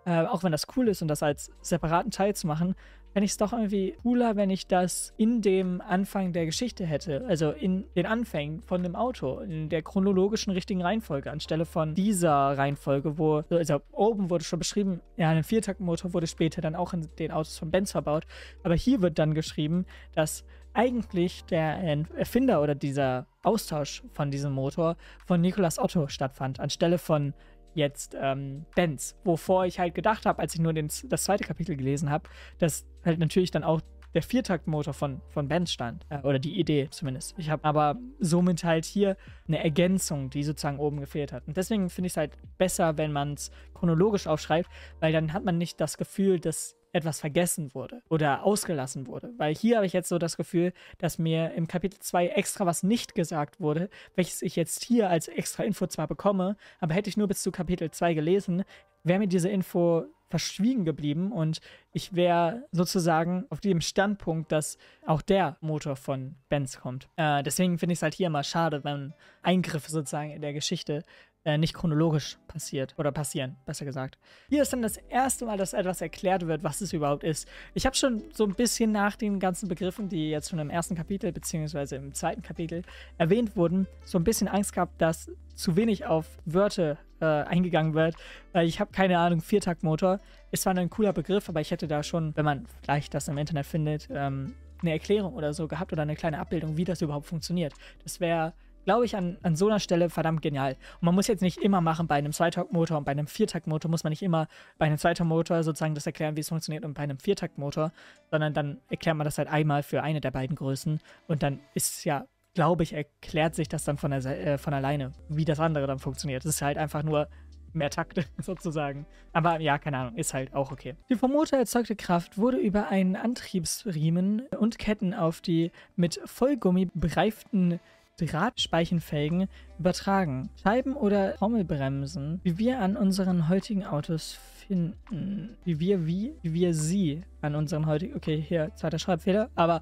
äh, 0.06 0.22
auch 0.26 0.44
wenn 0.44 0.52
das 0.52 0.68
cool 0.76 0.90
ist 0.90 1.02
und 1.02 1.08
das 1.08 1.24
als 1.24 1.50
separaten 1.62 2.12
Teil 2.12 2.36
zu 2.36 2.46
machen, 2.46 2.76
fände 3.14 3.26
ich 3.26 3.32
es 3.32 3.38
doch 3.38 3.54
irgendwie 3.54 3.96
cooler, 4.02 4.36
wenn 4.36 4.50
ich 4.50 4.68
das 4.68 5.14
in 5.18 5.42
dem 5.42 5.82
Anfang 5.82 6.34
der 6.34 6.46
Geschichte 6.46 6.86
hätte. 6.86 7.26
Also 7.28 7.52
in 7.52 7.86
den 7.96 8.06
Anfängen 8.06 8.62
von 8.62 8.84
dem 8.84 8.96
Auto, 8.96 9.40
in 9.40 9.70
der 9.70 9.82
chronologischen 9.82 10.52
richtigen 10.52 10.82
Reihenfolge, 10.82 11.32
anstelle 11.32 11.66
von 11.66 11.94
dieser 11.94 12.58
Reihenfolge, 12.58 13.18
wo, 13.18 13.44
also 13.50 13.82
oben 13.92 14.30
wurde 14.30 14.44
schon 14.44 14.60
beschrieben, 14.60 15.02
ja, 15.18 15.30
ein 15.30 15.44
Viertaktmotor 15.44 16.14
wurde 16.14 16.28
später 16.28 16.62
dann 16.62 16.76
auch 16.76 16.94
in 16.94 17.08
den 17.20 17.32
Autos 17.32 17.58
von 17.58 17.72
Benz 17.72 17.92
verbaut. 17.92 18.26
Aber 18.64 18.76
hier 18.76 19.02
wird 19.02 19.20
dann 19.20 19.34
geschrieben, 19.34 19.86
dass 20.14 20.46
eigentlich 20.74 21.44
der 21.46 21.84
Erfinder 22.16 22.62
oder 22.62 22.76
dieser 22.76 23.28
Austausch 23.44 24.04
von 24.14 24.32
diesem 24.32 24.54
Motor 24.54 24.96
von 25.26 25.42
Nicolas 25.42 25.80
Otto 25.80 26.08
stattfand, 26.08 26.60
anstelle 26.60 26.98
von 26.98 27.34
jetzt 27.74 28.16
ähm, 28.20 28.66
Benz. 28.76 29.16
Wovor 29.24 29.66
ich 29.66 29.80
halt 29.80 29.96
gedacht 29.96 30.26
habe, 30.26 30.40
als 30.40 30.54
ich 30.54 30.60
nur 30.60 30.74
den, 30.74 30.90
das 31.06 31.24
zweite 31.24 31.44
Kapitel 31.44 31.76
gelesen 31.76 32.10
habe, 32.10 32.30
dass 32.58 32.86
halt 33.04 33.20
natürlich 33.20 33.52
dann 33.52 33.64
auch 33.64 33.82
der 34.14 34.24
Viertaktmotor 34.24 34.94
von, 34.94 35.22
von 35.30 35.48
Benz 35.48 35.72
stand. 35.72 36.06
Äh, 36.10 36.20
oder 36.20 36.40
die 36.40 36.60
Idee 36.60 36.88
zumindest. 36.90 37.36
Ich 37.38 37.50
habe 37.50 37.64
aber 37.64 37.98
somit 38.20 38.64
halt 38.64 38.86
hier 38.86 39.18
eine 39.48 39.64
Ergänzung, 39.64 40.30
die 40.30 40.44
sozusagen 40.44 40.80
oben 40.80 41.00
gefehlt 41.00 41.32
hat. 41.32 41.48
Und 41.48 41.58
deswegen 41.58 41.90
finde 41.90 42.08
ich 42.08 42.14
es 42.14 42.18
halt 42.18 42.38
besser, 42.58 42.98
wenn 42.98 43.12
man 43.12 43.34
es 43.34 43.52
chronologisch 43.74 44.28
aufschreibt, 44.28 44.70
weil 45.00 45.14
dann 45.14 45.34
hat 45.34 45.46
man 45.46 45.58
nicht 45.58 45.80
das 45.80 45.98
Gefühl, 45.98 46.40
dass 46.40 46.76
etwas 46.92 47.20
vergessen 47.20 47.74
wurde 47.74 48.02
oder 48.10 48.44
ausgelassen 48.44 49.08
wurde. 49.08 49.34
Weil 49.38 49.56
hier 49.56 49.78
habe 49.78 49.86
ich 49.86 49.94
jetzt 49.94 50.10
so 50.10 50.18
das 50.18 50.38
Gefühl, 50.38 50.74
dass 50.98 51.18
mir 51.18 51.54
im 51.54 51.68
Kapitel 51.68 52.00
2 52.00 52.28
extra 52.28 52.66
was 52.66 52.84
nicht 52.84 53.16
gesagt 53.16 53.60
wurde, 53.60 53.90
welches 54.16 54.42
ich 54.42 54.56
jetzt 54.56 54.84
hier 54.84 55.10
als 55.10 55.28
extra 55.28 55.64
Info 55.64 55.88
zwar 55.88 56.08
bekomme, 56.08 56.58
aber 56.80 56.94
hätte 56.94 57.10
ich 57.10 57.18
nur 57.18 57.28
bis 57.28 57.42
zu 57.42 57.52
Kapitel 57.52 57.92
2 57.92 58.14
gelesen, 58.14 58.64
wäre 59.04 59.20
mir 59.20 59.28
diese 59.28 59.50
Info 59.50 60.06
verschwiegen 60.32 60.86
geblieben 60.86 61.32
und 61.32 61.60
ich 61.92 62.16
wäre 62.16 62.64
sozusagen 62.72 63.46
auf 63.50 63.60
dem 63.60 63.82
Standpunkt, 63.82 64.52
dass 64.52 64.78
auch 65.06 65.22
der 65.22 65.58
Motor 65.60 65.98
von 65.98 66.36
Benz 66.48 66.80
kommt. 66.80 67.10
Äh, 67.18 67.44
deswegen 67.44 67.78
finde 67.78 67.94
ich 67.94 68.00
es 68.00 68.04
halt 68.04 68.14
hier 68.14 68.28
immer 68.28 68.44
schade, 68.44 68.84
wenn 68.84 69.14
Eingriffe 69.44 69.92
sozusagen 69.92 70.32
in 70.32 70.42
der 70.42 70.54
Geschichte 70.54 71.04
äh, 71.44 71.58
nicht 71.58 71.74
chronologisch 71.74 72.38
passiert 72.48 72.94
oder 72.98 73.12
passieren, 73.12 73.58
besser 73.66 73.86
gesagt. 73.86 74.18
Hier 74.50 74.62
ist 74.62 74.74
dann 74.74 74.82
das 74.82 74.98
erste 74.98 75.46
Mal, 75.46 75.58
dass 75.58 75.74
etwas 75.74 76.02
erklärt 76.02 76.46
wird, 76.48 76.64
was 76.64 76.82
es 76.82 76.94
überhaupt 76.94 77.24
ist. 77.24 77.48
Ich 77.74 77.86
habe 77.86 77.96
schon 77.96 78.24
so 78.34 78.46
ein 78.46 78.54
bisschen 78.54 78.92
nach 78.92 79.16
den 79.16 79.40
ganzen 79.40 79.68
Begriffen, 79.68 80.10
die 80.10 80.30
jetzt 80.30 80.50
schon 80.50 80.60
im 80.60 80.70
ersten 80.70 80.96
Kapitel 80.96 81.32
beziehungsweise 81.32 81.96
im 81.96 82.14
zweiten 82.14 82.42
Kapitel 82.42 82.84
erwähnt 83.18 83.56
wurden, 83.56 83.88
so 84.04 84.20
ein 84.20 84.24
bisschen 84.24 84.48
Angst 84.48 84.74
gehabt, 84.74 85.02
dass 85.02 85.32
zu 85.56 85.76
wenig 85.76 86.06
auf 86.06 86.28
Wörter 86.46 86.98
äh, 87.20 87.26
eingegangen 87.26 87.94
wird, 87.94 88.16
weil 88.52 88.68
ich 88.68 88.80
habe 88.80 88.92
keine 88.92 89.18
Ahnung, 89.20 89.42
Viertaktmotor 89.42 90.20
ist 90.52 90.64
zwar 90.64 90.76
ein 90.76 90.90
cooler 90.90 91.14
Begriff, 91.14 91.50
aber 91.50 91.62
ich 91.62 91.72
hätte 91.72 91.88
da 91.88 92.04
schon, 92.04 92.36
wenn 92.36 92.46
man 92.46 92.66
vielleicht 92.84 93.14
das 93.14 93.28
im 93.28 93.38
Internet 93.38 93.66
findet, 93.66 94.10
ähm, 94.12 94.56
eine 94.82 94.92
Erklärung 94.92 95.34
oder 95.34 95.54
so 95.54 95.68
gehabt 95.68 95.94
oder 95.94 96.02
eine 96.02 96.16
kleine 96.16 96.40
Abbildung, 96.40 96.78
wie 96.78 96.86
das 96.86 97.02
überhaupt 97.02 97.28
funktioniert. 97.28 97.74
Das 98.04 98.20
wäre 98.20 98.54
glaube 98.86 99.06
ich, 99.06 99.16
an, 99.16 99.38
an 99.44 99.56
so 99.56 99.68
einer 99.68 99.80
Stelle 99.80 100.10
verdammt 100.10 100.42
genial. 100.42 100.74
Und 101.00 101.06
man 101.06 101.16
muss 101.16 101.28
jetzt 101.28 101.42
nicht 101.42 101.58
immer 101.58 101.82
machen, 101.82 102.08
bei 102.08 102.16
einem 102.16 102.32
Zweitaktmotor 102.32 102.98
und 102.98 103.04
bei 103.04 103.12
einem 103.12 103.28
Viertaktmotor 103.28 103.90
muss 103.90 104.04
man 104.04 104.12
nicht 104.12 104.24
immer 104.24 104.48
bei 104.78 104.86
einem 104.86 104.98
Zweitaktmotor 104.98 105.64
sozusagen 105.64 105.96
das 105.96 106.06
erklären, 106.06 106.36
wie 106.36 106.42
es 106.42 106.50
funktioniert 106.50 106.86
und 106.86 106.94
bei 106.94 107.04
einem 107.04 107.20
Viertaktmotor, 107.20 107.92
sondern 108.30 108.54
dann 108.54 108.78
erklärt 108.90 109.18
man 109.18 109.26
das 109.26 109.38
halt 109.38 109.48
einmal 109.48 109.84
für 109.84 110.04
eine 110.04 110.22
der 110.22 110.32
beiden 110.32 110.56
Größen 110.56 111.00
und 111.28 111.44
dann 111.44 111.60
ist 111.74 112.04
ja, 112.06 112.26
glaube 112.54 112.84
ich, 112.84 112.94
erklärt 112.94 113.56
sich 113.56 113.70
das 113.70 113.84
dann 113.84 113.98
von, 113.98 114.12
der, 114.12 114.26
äh, 114.26 114.58
von 114.58 114.74
alleine, 114.74 115.14
wie 115.30 115.46
das 115.46 115.60
andere 115.60 115.88
dann 115.88 116.00
funktioniert. 116.00 116.44
Das 116.44 116.56
ist 116.56 116.62
halt 116.62 116.78
einfach 116.78 117.04
nur 117.04 117.28
mehr 117.74 117.90
Takte 117.90 118.26
sozusagen. 118.40 119.06
Aber 119.34 119.60
ja, 119.60 119.78
keine 119.78 119.98
Ahnung, 119.98 120.16
ist 120.16 120.34
halt 120.34 120.54
auch 120.54 120.72
okay. 120.72 120.96
Die 121.10 121.16
vom 121.16 121.32
Motor 121.32 121.60
erzeugte 121.60 121.96
Kraft 121.96 122.38
wurde 122.38 122.58
über 122.58 122.90
einen 122.90 123.16
Antriebsriemen 123.16 124.48
und 124.60 124.78
Ketten 124.78 125.14
auf 125.14 125.42
die 125.42 125.72
mit 125.96 126.20
Vollgummi 126.26 126.90
bereiften 126.94 127.80
Drahtspeichenfelgen 128.20 129.48
übertragen. 129.80 130.50
Scheiben 130.62 130.96
oder 130.96 131.36
Trommelbremsen, 131.36 132.40
wie 132.44 132.58
wir 132.58 132.80
an 132.80 132.96
unseren 132.96 133.50
heutigen 133.50 133.86
Autos 133.86 134.38
finden. 134.68 135.58
Wie 135.64 135.80
wir 135.80 136.06
wie? 136.06 136.36
Wie 136.42 136.54
wir 136.54 136.74
sie 136.74 137.22
an 137.42 137.56
unseren 137.56 137.86
heutigen... 137.86 138.16
Okay, 138.16 138.40
hier, 138.40 138.72
zweiter 138.76 139.00
Schreibfehler. 139.00 139.50
Aber 139.56 139.82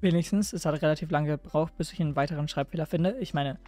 wenigstens, 0.00 0.52
es 0.52 0.66
hat 0.66 0.80
relativ 0.82 1.10
lange 1.10 1.28
gebraucht, 1.28 1.76
bis 1.76 1.92
ich 1.92 2.00
einen 2.00 2.16
weiteren 2.16 2.48
Schreibfehler 2.48 2.86
finde. 2.86 3.16
Ich 3.20 3.34
meine, 3.34 3.58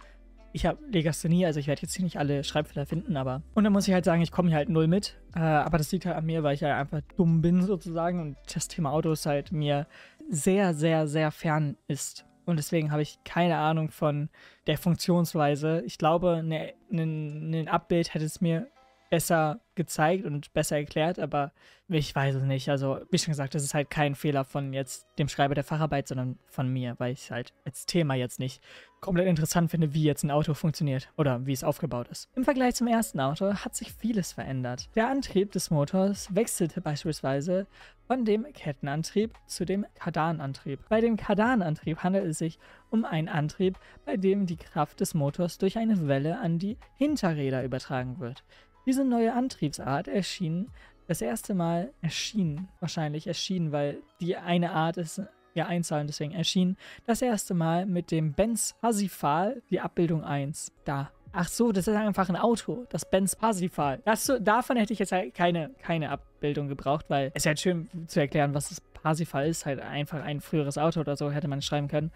ich 0.51 0.65
habe 0.65 0.79
Legasthenie, 0.91 1.45
also 1.45 1.59
ich 1.59 1.67
werde 1.67 1.83
jetzt 1.83 1.95
hier 1.95 2.03
nicht 2.03 2.17
alle 2.17 2.43
Schreibfehler 2.43 2.85
finden, 2.85 3.17
aber. 3.17 3.43
Und 3.53 3.63
dann 3.63 3.73
muss 3.73 3.87
ich 3.87 3.93
halt 3.93 4.05
sagen, 4.05 4.21
ich 4.21 4.31
komme 4.31 4.49
hier 4.49 4.57
halt 4.57 4.69
null 4.69 4.87
mit. 4.87 5.19
Äh, 5.35 5.39
aber 5.39 5.77
das 5.77 5.91
liegt 5.91 6.05
halt 6.05 6.17
an 6.17 6.25
mir, 6.25 6.43
weil 6.43 6.55
ich 6.55 6.61
ja 6.61 6.69
halt 6.69 6.79
einfach 6.79 7.01
dumm 7.15 7.41
bin 7.41 7.61
sozusagen 7.61 8.19
und 8.19 8.37
das 8.51 8.67
Thema 8.67 8.91
Autos 8.91 9.25
halt 9.25 9.51
mir 9.51 9.87
sehr, 10.29 10.73
sehr, 10.73 11.07
sehr 11.07 11.31
fern 11.31 11.77
ist. 11.87 12.25
Und 12.49 12.57
deswegen 12.57 12.91
habe 12.91 13.01
ich 13.01 13.19
keine 13.23 13.57
Ahnung 13.57 13.89
von 13.89 14.29
der 14.67 14.77
Funktionsweise. 14.77 15.81
Ich 15.85 15.97
glaube, 15.97 16.43
ein 16.43 16.47
ne, 16.47 16.73
ne 16.89 17.71
Abbild 17.71 18.13
hätte 18.13 18.25
es 18.25 18.41
mir 18.41 18.67
besser 19.09 19.61
gezeigt 19.75 20.25
und 20.25 20.53
besser 20.53 20.77
erklärt, 20.77 21.19
aber 21.19 21.51
ich 21.87 22.13
weiß 22.13 22.35
es 22.35 22.43
nicht. 22.43 22.69
Also, 22.69 22.99
wie 23.09 23.17
schon 23.17 23.31
gesagt, 23.31 23.55
das 23.55 23.63
ist 23.63 23.73
halt 23.73 23.89
kein 23.89 24.13
Fehler 24.13 24.43
von 24.43 24.73
jetzt 24.73 25.07
dem 25.17 25.29
Schreiber 25.29 25.55
der 25.55 25.63
Facharbeit, 25.63 26.07
sondern 26.07 26.37
von 26.47 26.67
mir, 26.67 26.95
weil 26.99 27.13
ich 27.13 27.23
es 27.23 27.31
halt 27.31 27.53
als 27.65 27.85
Thema 27.85 28.13
jetzt 28.13 28.39
nicht 28.39 28.61
komplett 28.99 29.27
interessant 29.27 29.71
finde, 29.71 29.93
wie 29.93 30.03
jetzt 30.03 30.23
ein 30.23 30.31
Auto 30.31 30.53
funktioniert 30.53 31.09
oder 31.17 31.45
wie 31.45 31.53
es 31.53 31.63
aufgebaut 31.63 32.09
ist. 32.09 32.29
Im 32.35 32.43
Vergleich 32.43 32.75
zum 32.75 32.87
ersten 32.87 33.19
Auto 33.19 33.53
hat 33.53 33.75
sich 33.75 33.93
vieles 33.93 34.33
verändert. 34.33 34.89
Der 34.95 35.07
Antrieb 35.07 35.53
des 35.53 35.71
Motors 35.71 36.33
wechselte 36.35 36.81
beispielsweise 36.81 37.65
von 38.05 38.25
dem 38.25 38.43
Kettenantrieb 38.53 39.33
zu 39.47 39.65
dem 39.65 39.85
Kardanantrieb. 39.95 40.79
Bei 40.89 40.99
dem 40.99 41.15
Kardanantrieb 41.15 41.99
handelt 41.99 42.25
es 42.25 42.39
sich 42.39 42.59
um 42.89 43.05
einen 43.05 43.29
Antrieb, 43.29 43.77
bei 44.05 44.17
dem 44.17 44.45
die 44.45 44.57
Kraft 44.57 44.99
des 44.99 45.13
Motors 45.13 45.57
durch 45.57 45.77
eine 45.77 46.07
Welle 46.07 46.39
an 46.39 46.59
die 46.59 46.77
Hinterräder 46.97 47.63
übertragen 47.63 48.19
wird. 48.19 48.43
Diese 48.85 49.05
neue 49.05 49.33
Antriebsart 49.33 50.07
erschien 50.07 50.69
das 51.09 51.21
erste 51.21 51.55
Mal 51.55 51.91
erschien, 52.01 52.67
wahrscheinlich 52.79 53.25
erschien, 53.25 53.71
weil 53.71 53.97
die 54.21 54.37
eine 54.37 54.71
Art 54.71 54.97
ist 54.97 55.21
ja 55.55 55.65
Einzahlen, 55.65 56.05
deswegen 56.05 56.33
erschien 56.33 56.77
das 57.07 57.23
erste 57.23 57.55
Mal 57.55 57.87
mit 57.87 58.11
dem 58.11 58.33
Benz 58.33 58.75
Parsifal, 58.79 59.63
die 59.71 59.79
Abbildung 59.79 60.23
1, 60.23 60.71
da. 60.85 61.11
Ach 61.31 61.47
so, 61.47 61.71
das 61.71 61.87
ist 61.87 61.95
einfach 61.95 62.29
ein 62.29 62.35
Auto, 62.35 62.85
das 62.89 63.09
Benz 63.09 63.35
Parsifal. 63.35 64.01
Das, 64.05 64.31
davon 64.39 64.77
hätte 64.77 64.93
ich 64.93 64.99
jetzt 64.99 65.11
halt 65.11 65.33
keine, 65.33 65.71
keine 65.81 66.11
Abbildung 66.11 66.67
gebraucht, 66.67 67.05
weil 67.09 67.31
es 67.33 67.43
ist 67.43 67.47
halt 67.47 67.59
schön 67.59 67.89
zu 68.07 68.19
erklären, 68.19 68.53
was 68.53 68.69
das 68.69 68.79
Parsifal 68.79 69.47
ist, 69.47 69.65
halt 69.65 69.79
einfach 69.79 70.21
ein 70.21 70.41
früheres 70.41 70.77
Auto 70.77 70.99
oder 70.99 71.15
so 71.15 71.31
hätte 71.31 71.47
man 71.47 71.61
schreiben 71.61 71.87
können. 71.87 72.11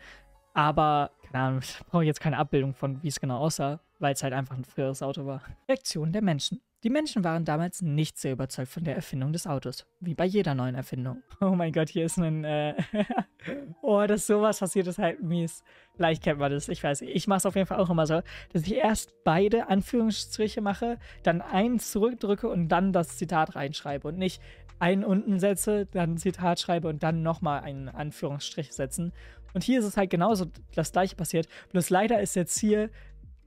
Aber, 0.54 1.10
keine 1.32 1.44
Ahnung, 1.44 1.60
ich 1.64 1.80
brauche 1.88 2.04
jetzt 2.04 2.22
keine 2.22 2.38
Abbildung 2.38 2.74
von, 2.76 3.02
wie 3.02 3.08
es 3.08 3.20
genau 3.20 3.40
aussah, 3.40 3.80
weil 4.04 4.14
es 4.14 4.22
halt 4.22 4.34
einfach 4.34 4.56
ein 4.56 4.66
früheres 4.66 5.02
Auto 5.02 5.26
war. 5.26 5.42
Reaktion 5.68 6.12
der 6.12 6.22
Menschen. 6.22 6.62
Die 6.84 6.90
Menschen 6.90 7.24
waren 7.24 7.46
damals 7.46 7.82
nicht 7.82 8.18
sehr 8.18 8.34
überzeugt 8.34 8.68
von 8.68 8.84
der 8.84 8.98
Erfindung 8.98 9.32
des 9.32 9.48
Autos, 9.48 9.86
wie 10.02 10.14
bei 10.14 10.26
jeder 10.26 10.54
neuen 10.54 10.76
Erfindung. 10.76 11.24
Oh 11.40 11.56
mein 11.56 11.72
Gott, 11.72 11.90
hier 11.90 12.06
ist 12.06 12.18
ein, 12.18 12.44
äh 12.44 12.76
oh, 13.82 14.06
dass 14.06 14.28
sowas 14.28 14.60
passiert, 14.60 14.88
ist 14.88 14.98
halt 14.98 15.24
mies. 15.24 15.64
Vielleicht 15.96 16.22
kennt 16.22 16.40
man 16.40 16.52
das, 16.52 16.68
ich 16.68 16.84
weiß. 16.84 17.02
Ich 17.02 17.28
mache 17.28 17.38
es 17.38 17.46
auf 17.46 17.56
jeden 17.56 17.68
Fall 17.68 17.80
auch 17.80 17.90
immer 17.90 18.06
so, 18.06 18.22
dass 18.52 18.64
ich 18.64 18.76
erst 18.76 19.14
beide 19.24 19.70
Anführungsstriche 19.70 20.60
mache, 20.60 21.00
dann 21.24 21.42
eins 21.42 21.92
zurückdrücke 21.92 22.50
und 22.50 22.68
dann 22.68 22.92
das 22.92 23.18
Zitat 23.18 23.56
reinschreibe 23.56 24.10
und 24.10 24.18
nicht 24.18 24.42
einen 24.80 25.06
unten 25.06 25.40
setze, 25.40 25.86
dann 25.86 26.14
ein 26.14 26.18
Zitat 26.18 26.60
schreibe 26.60 26.90
und 26.90 27.04
dann 27.04 27.24
nochmal 27.24 27.62
einen 27.62 27.88
Anführungsstrich 27.88 28.74
setzen. 28.74 29.14
Und 29.54 29.64
hier 29.64 29.80
ist 29.80 29.86
es 29.86 29.98
halt 29.98 30.10
genauso 30.10 30.48
das 30.76 30.92
gleiche 30.92 31.16
passiert. 31.16 31.48
Bloß 31.72 31.90
leider 31.90 32.20
ist 32.20 32.36
jetzt 32.36 32.60
hier 32.60 32.90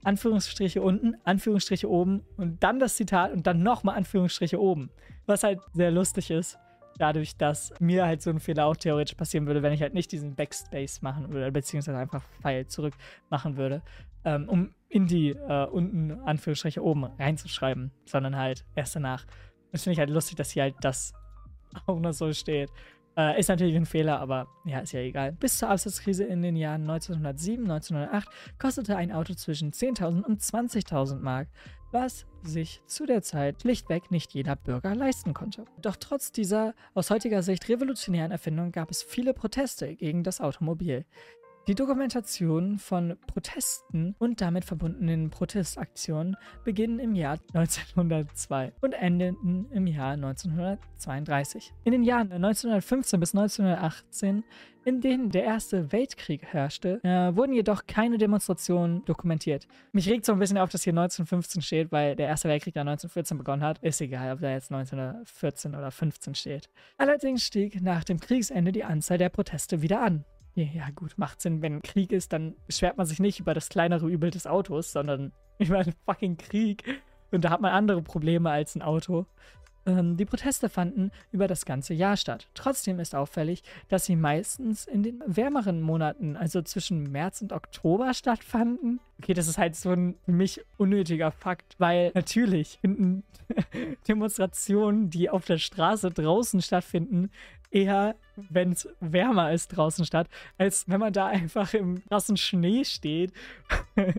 Anführungsstriche 0.04 0.82
unten, 0.82 1.16
Anführungsstriche 1.24 1.90
oben 1.90 2.22
und 2.36 2.62
dann 2.62 2.78
das 2.78 2.96
Zitat 2.96 3.32
und 3.32 3.46
dann 3.46 3.62
nochmal 3.62 3.96
Anführungsstriche 3.96 4.60
oben. 4.60 4.90
Was 5.26 5.42
halt 5.42 5.60
sehr 5.72 5.90
lustig 5.90 6.30
ist, 6.30 6.58
dadurch, 6.98 7.36
dass 7.36 7.72
mir 7.80 8.06
halt 8.06 8.22
so 8.22 8.30
ein 8.30 8.40
Fehler 8.40 8.66
auch 8.66 8.76
theoretisch 8.76 9.14
passieren 9.14 9.46
würde, 9.46 9.62
wenn 9.62 9.72
ich 9.72 9.82
halt 9.82 9.94
nicht 9.94 10.12
diesen 10.12 10.34
Backspace 10.34 11.02
machen 11.02 11.32
würde, 11.32 11.50
beziehungsweise 11.52 11.98
einfach 11.98 12.22
Pfeil 12.40 12.66
zurück 12.66 12.94
machen 13.28 13.56
würde, 13.56 13.82
ähm, 14.24 14.48
um 14.48 14.74
in 14.88 15.06
die 15.06 15.30
äh, 15.30 15.66
unten 15.66 16.12
Anführungsstriche 16.12 16.82
oben 16.82 17.04
reinzuschreiben, 17.04 17.90
sondern 18.04 18.36
halt 18.36 18.64
erst 18.74 18.96
danach. 18.96 19.26
Das 19.72 19.82
finde 19.82 19.94
ich 19.94 19.98
halt 19.98 20.10
lustig, 20.10 20.36
dass 20.36 20.50
hier 20.50 20.64
halt 20.64 20.76
das 20.80 21.12
auch 21.86 21.98
noch 21.98 22.12
so 22.12 22.32
steht. 22.32 22.70
Äh, 23.16 23.40
ist 23.40 23.49
natürlich 23.49 23.76
ein 23.76 23.87
Fehler, 23.87 24.20
aber 24.20 24.49
ja, 24.64 24.80
ist 24.80 24.92
ja 24.92 25.00
egal. 25.00 25.32
Bis 25.32 25.58
zur 25.58 25.70
Absatzkrise 25.70 26.25
in 26.25 26.42
den 26.42 26.54
Jahren 26.54 26.82
1907, 26.82 27.64
1908 27.64 28.28
kostete 28.58 28.96
ein 28.96 29.11
Auto 29.11 29.32
zwischen 29.35 29.73
10.000 29.73 30.23
und 30.23 30.42
20.000 30.42 31.20
Mark, 31.20 31.49
was 31.92 32.26
sich 32.42 32.82
zu 32.87 33.06
der 33.06 33.23
Zeit 33.23 33.62
schlichtweg 33.62 34.11
nicht 34.11 34.35
jeder 34.35 34.54
Bürger 34.54 34.94
leisten 34.94 35.32
konnte. 35.32 35.64
Doch 35.80 35.96
trotz 35.96 36.30
dieser 36.30 36.75
aus 36.92 37.11
heutiger 37.11 37.42
Sicht 37.42 37.66
revolutionären 37.70 38.32
Erfindung 38.32 38.70
gab 38.70 38.90
es 38.90 39.02
viele 39.02 39.32
Proteste 39.32 39.94
gegen 39.94 40.23
das 40.23 40.42
Automobil. 40.42 41.06
Die 41.68 41.75
Dokumentation 41.75 42.78
von 42.78 43.16
Protesten 43.26 44.14
und 44.20 44.40
damit 44.40 44.64
verbundenen 44.64 45.30
Protestaktionen 45.30 46.37
beginnen 46.64 47.00
im 47.00 47.16
Jahr 47.16 47.40
1902 47.54 48.73
und 48.82 48.92
endeten 48.92 49.68
im 49.73 49.88
Jahr 49.88 50.12
1932. 50.12 51.73
In 51.82 51.90
den 51.90 52.04
Jahren 52.04 52.30
1915 52.30 53.18
bis 53.18 53.35
1918, 53.35 54.44
in 54.85 55.00
denen 55.00 55.30
der 55.30 55.42
Erste 55.42 55.90
Weltkrieg 55.90 56.44
herrschte, 56.44 57.00
äh, 57.02 57.35
wurden 57.35 57.52
jedoch 57.52 57.88
keine 57.88 58.16
Demonstrationen 58.16 59.04
dokumentiert. 59.04 59.66
Mich 59.90 60.08
regt 60.08 60.25
so 60.25 60.35
ein 60.35 60.38
bisschen 60.38 60.58
auf, 60.58 60.70
dass 60.70 60.85
hier 60.85 60.92
1915 60.92 61.62
steht, 61.62 61.90
weil 61.90 62.14
der 62.14 62.28
Erste 62.28 62.49
Weltkrieg 62.49 62.75
da 62.75 62.82
1914 62.82 63.38
begonnen 63.38 63.64
hat. 63.64 63.82
Ist 63.82 64.00
egal, 64.00 64.32
ob 64.32 64.40
da 64.40 64.52
jetzt 64.52 64.70
1914 64.70 65.75
oder 65.75 65.90
15 65.90 66.37
steht. 66.37 66.70
Allerdings 66.96 67.42
stieg 67.42 67.82
nach 67.82 68.04
dem 68.04 68.20
Kriegsende 68.20 68.70
die 68.70 68.85
Anzahl 68.85 69.18
der 69.18 69.30
Proteste 69.30 69.82
wieder 69.82 70.00
an. 70.00 70.25
Ja, 70.56 70.88
gut, 70.94 71.18
macht 71.18 71.42
Sinn. 71.42 71.60
Wenn 71.60 71.82
Krieg 71.82 72.12
ist, 72.12 72.32
dann 72.32 72.56
beschwert 72.66 72.96
man 72.96 73.06
sich 73.06 73.20
nicht 73.20 73.40
über 73.40 73.52
das 73.52 73.68
kleinere 73.68 74.08
Übel 74.08 74.30
des 74.30 74.46
Autos, 74.46 74.90
sondern 74.90 75.32
über 75.58 75.78
einen 75.78 75.94
fucking 76.06 76.38
Krieg. 76.38 76.82
Und 77.30 77.44
da 77.44 77.50
hat 77.50 77.60
man 77.60 77.72
andere 77.72 78.00
Probleme 78.00 78.50
als 78.50 78.75
ein 78.75 78.82
Auto. 78.82 79.26
Ähm, 79.86 80.16
die 80.16 80.25
Proteste 80.25 80.68
fanden 80.68 81.12
über 81.30 81.46
das 81.46 81.64
ganze 81.64 81.94
Jahr 81.94 82.16
statt. 82.16 82.48
Trotzdem 82.54 82.98
ist 82.98 83.14
auffällig, 83.14 83.62
dass 83.88 84.06
sie 84.06 84.16
meistens 84.16 84.86
in 84.86 85.02
den 85.02 85.22
wärmeren 85.26 85.80
Monaten, 85.80 86.36
also 86.36 86.60
zwischen 86.62 87.10
März 87.12 87.42
und 87.42 87.52
Oktober, 87.52 88.12
stattfanden. 88.12 89.00
Okay, 89.18 89.32
das 89.32 89.48
ist 89.48 89.58
halt 89.58 89.76
so 89.76 89.90
ein 89.90 90.16
für 90.25 90.32
mich 90.32 90.60
unnötiger 90.76 91.30
Fakt, 91.30 91.76
weil 91.78 92.10
natürlich 92.14 92.78
finden 92.80 93.22
Demonstrationen, 94.08 95.08
die 95.08 95.30
auf 95.30 95.44
der 95.44 95.58
Straße 95.58 96.10
draußen 96.10 96.60
stattfinden, 96.60 97.30
eher, 97.70 98.16
wenn 98.37 98.73
es 98.73 98.88
wärmer 99.00 99.52
ist 99.52 99.68
draußen 99.68 100.04
statt, 100.04 100.28
als 100.58 100.88
wenn 100.88 101.00
man 101.00 101.12
da 101.12 101.26
einfach 101.26 101.75
im 101.75 102.02
nassen 102.11 102.37
Schnee 102.37 102.85
steht 102.85 103.32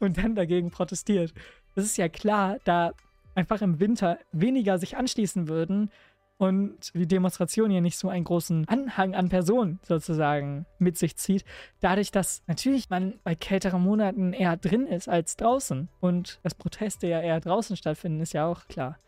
und 0.00 0.18
dann 0.18 0.34
dagegen 0.34 0.70
protestiert. 0.70 1.32
Das 1.74 1.84
ist 1.84 1.96
ja 1.96 2.08
klar, 2.08 2.58
da 2.64 2.92
einfach 3.34 3.60
im 3.60 3.80
Winter 3.80 4.18
weniger 4.32 4.78
sich 4.78 4.96
anschließen 4.96 5.48
würden, 5.48 5.90
und 6.38 6.92
die 6.94 7.06
Demonstration 7.06 7.70
hier 7.70 7.80
nicht 7.80 7.98
so 7.98 8.08
einen 8.08 8.24
großen 8.24 8.68
Anhang 8.68 9.14
an 9.14 9.28
Personen 9.28 9.80
sozusagen 9.82 10.66
mit 10.78 10.98
sich 10.98 11.16
zieht, 11.16 11.44
dadurch, 11.80 12.10
dass 12.10 12.42
natürlich 12.46 12.90
man 12.90 13.18
bei 13.24 13.34
kälteren 13.34 13.82
Monaten 13.82 14.32
eher 14.32 14.56
drin 14.56 14.86
ist 14.86 15.08
als 15.08 15.36
draußen 15.36 15.88
und 16.00 16.40
dass 16.42 16.54
Proteste 16.54 17.06
ja 17.06 17.20
eher 17.20 17.40
draußen 17.40 17.76
stattfinden, 17.76 18.20
ist 18.20 18.34
ja 18.34 18.46
auch 18.46 18.68
klar. 18.68 18.98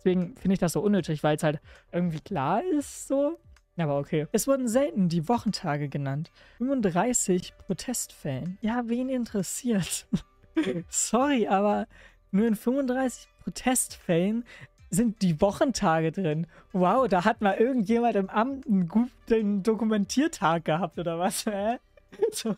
Deswegen 0.00 0.34
finde 0.36 0.54
ich 0.54 0.58
das 0.58 0.72
so 0.72 0.80
unnötig, 0.80 1.22
weil 1.22 1.36
es 1.36 1.42
halt 1.42 1.60
irgendwie 1.92 2.20
klar 2.20 2.64
ist, 2.64 3.06
so. 3.06 3.38
Aber 3.76 3.98
okay. 3.98 4.26
Es 4.32 4.46
wurden 4.46 4.66
selten 4.66 5.10
die 5.10 5.28
Wochentage 5.28 5.88
genannt. 5.88 6.30
35 6.58 7.54
Protestfällen. 7.58 8.58
Ja, 8.62 8.82
wen 8.86 9.10
interessiert? 9.10 10.06
Sorry, 10.88 11.46
aber 11.48 11.86
nur 12.30 12.46
in 12.46 12.56
35 12.56 13.28
Protestfällen 13.44 14.44
sind 14.90 15.20
die 15.22 15.40
Wochentage 15.40 16.12
drin. 16.12 16.46
Wow, 16.72 17.08
da 17.08 17.24
hat 17.24 17.42
mal 17.42 17.54
irgendjemand 17.54 18.16
im 18.16 18.30
Amt 18.30 18.66
einen 18.66 18.88
guten 18.88 19.62
Dokumentiertag 19.62 20.64
gehabt 20.64 20.98
oder 20.98 21.18
was? 21.18 21.44
Hä? 21.46 21.76
So, 22.32 22.54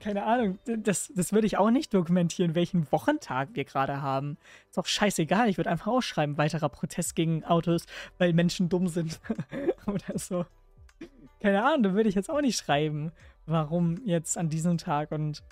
keine 0.00 0.24
Ahnung. 0.24 0.58
Das, 0.64 1.12
das 1.14 1.32
würde 1.32 1.46
ich 1.46 1.58
auch 1.58 1.70
nicht 1.70 1.92
dokumentieren, 1.92 2.54
welchen 2.54 2.90
Wochentag 2.92 3.50
wir 3.52 3.64
gerade 3.64 4.00
haben. 4.00 4.36
Ist 4.68 4.78
doch 4.78 4.86
scheißegal. 4.86 5.48
Ich 5.48 5.56
würde 5.56 5.70
einfach 5.70 5.88
ausschreiben, 5.88 6.38
weiterer 6.38 6.68
Protest 6.68 7.16
gegen 7.16 7.44
Autos, 7.44 7.86
weil 8.18 8.32
Menschen 8.32 8.68
dumm 8.68 8.88
sind. 8.88 9.20
oder 9.86 10.18
so. 10.18 10.46
Keine 11.40 11.64
Ahnung, 11.64 11.82
da 11.82 11.92
würde 11.94 12.08
ich 12.08 12.14
jetzt 12.14 12.30
auch 12.30 12.40
nicht 12.40 12.58
schreiben, 12.58 13.12
warum 13.46 14.00
jetzt 14.04 14.38
an 14.38 14.48
diesem 14.48 14.78
Tag 14.78 15.12
und 15.12 15.42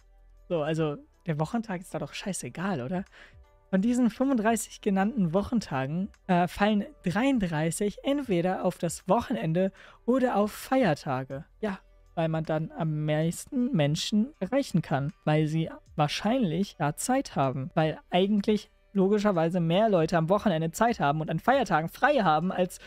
so. 0.49 0.63
Also, 0.63 0.97
der 1.27 1.39
Wochentag 1.41 1.81
ist 1.81 1.93
da 1.93 1.99
doch 1.99 2.13
scheißegal, 2.13 2.83
oder? 2.83 3.05
Von 3.71 3.83
diesen 3.83 4.11
35 4.11 4.81
genannten 4.81 5.35
Wochentagen 5.35 6.09
äh, 6.29 6.47
fallen 6.47 6.87
33 7.03 7.99
entweder 8.05 8.65
auf 8.65 8.79
das 8.79 9.09
Wochenende 9.09 9.73
oder 10.05 10.37
auf 10.37 10.53
Feiertage. 10.53 11.45
Ja, 11.61 11.81
weil 12.17 12.29
man 12.29 12.45
dann 12.45 12.73
am 12.77 13.05
meisten 13.05 13.71
Menschen 13.77 14.33
erreichen 14.41 14.83
kann, 14.83 15.13
weil 15.25 15.47
sie 15.47 15.71
wahrscheinlich 15.95 16.75
da 16.77 16.97
Zeit 16.97 17.37
haben, 17.37 17.71
weil 17.75 18.01
eigentlich 18.11 18.71
logischerweise 18.93 19.61
mehr 19.61 19.89
Leute 19.89 20.17
am 20.17 20.29
Wochenende 20.29 20.73
Zeit 20.73 20.99
haben 20.99 21.21
und 21.21 21.31
an 21.31 21.39
Feiertagen 21.39 21.89
frei 21.89 22.17
haben 22.23 22.51
als 22.51 22.81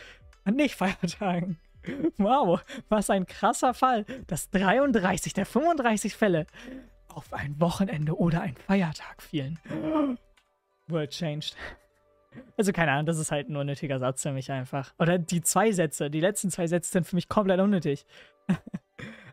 an 0.44 0.56
Nicht-Feiertagen. 0.56 1.58
Wow, 2.18 2.62
was 2.90 3.08
ein 3.08 3.24
krasser 3.24 3.72
Fall, 3.72 4.04
dass 4.26 4.50
33 4.50 5.32
der 5.32 5.46
35 5.46 6.14
Fälle 6.14 6.46
auf 7.08 7.32
ein 7.32 7.58
Wochenende 7.58 8.18
oder 8.18 8.42
ein 8.42 8.54
Feiertag 8.54 9.22
fielen. 9.22 9.58
World 10.88 11.10
changed. 11.10 11.56
Also 12.58 12.72
keine 12.72 12.92
Ahnung, 12.92 13.06
das 13.06 13.18
ist 13.18 13.32
halt 13.32 13.48
ein 13.48 13.56
unnötiger 13.56 13.98
Satz 13.98 14.22
für 14.22 14.32
mich 14.32 14.52
einfach. 14.52 14.92
Oder 14.98 15.18
die 15.18 15.40
zwei 15.40 15.72
Sätze, 15.72 16.10
die 16.10 16.20
letzten 16.20 16.50
zwei 16.50 16.66
Sätze 16.66 16.92
sind 16.92 17.06
für 17.06 17.16
mich 17.16 17.30
komplett 17.30 17.60
unnötig. 17.60 18.04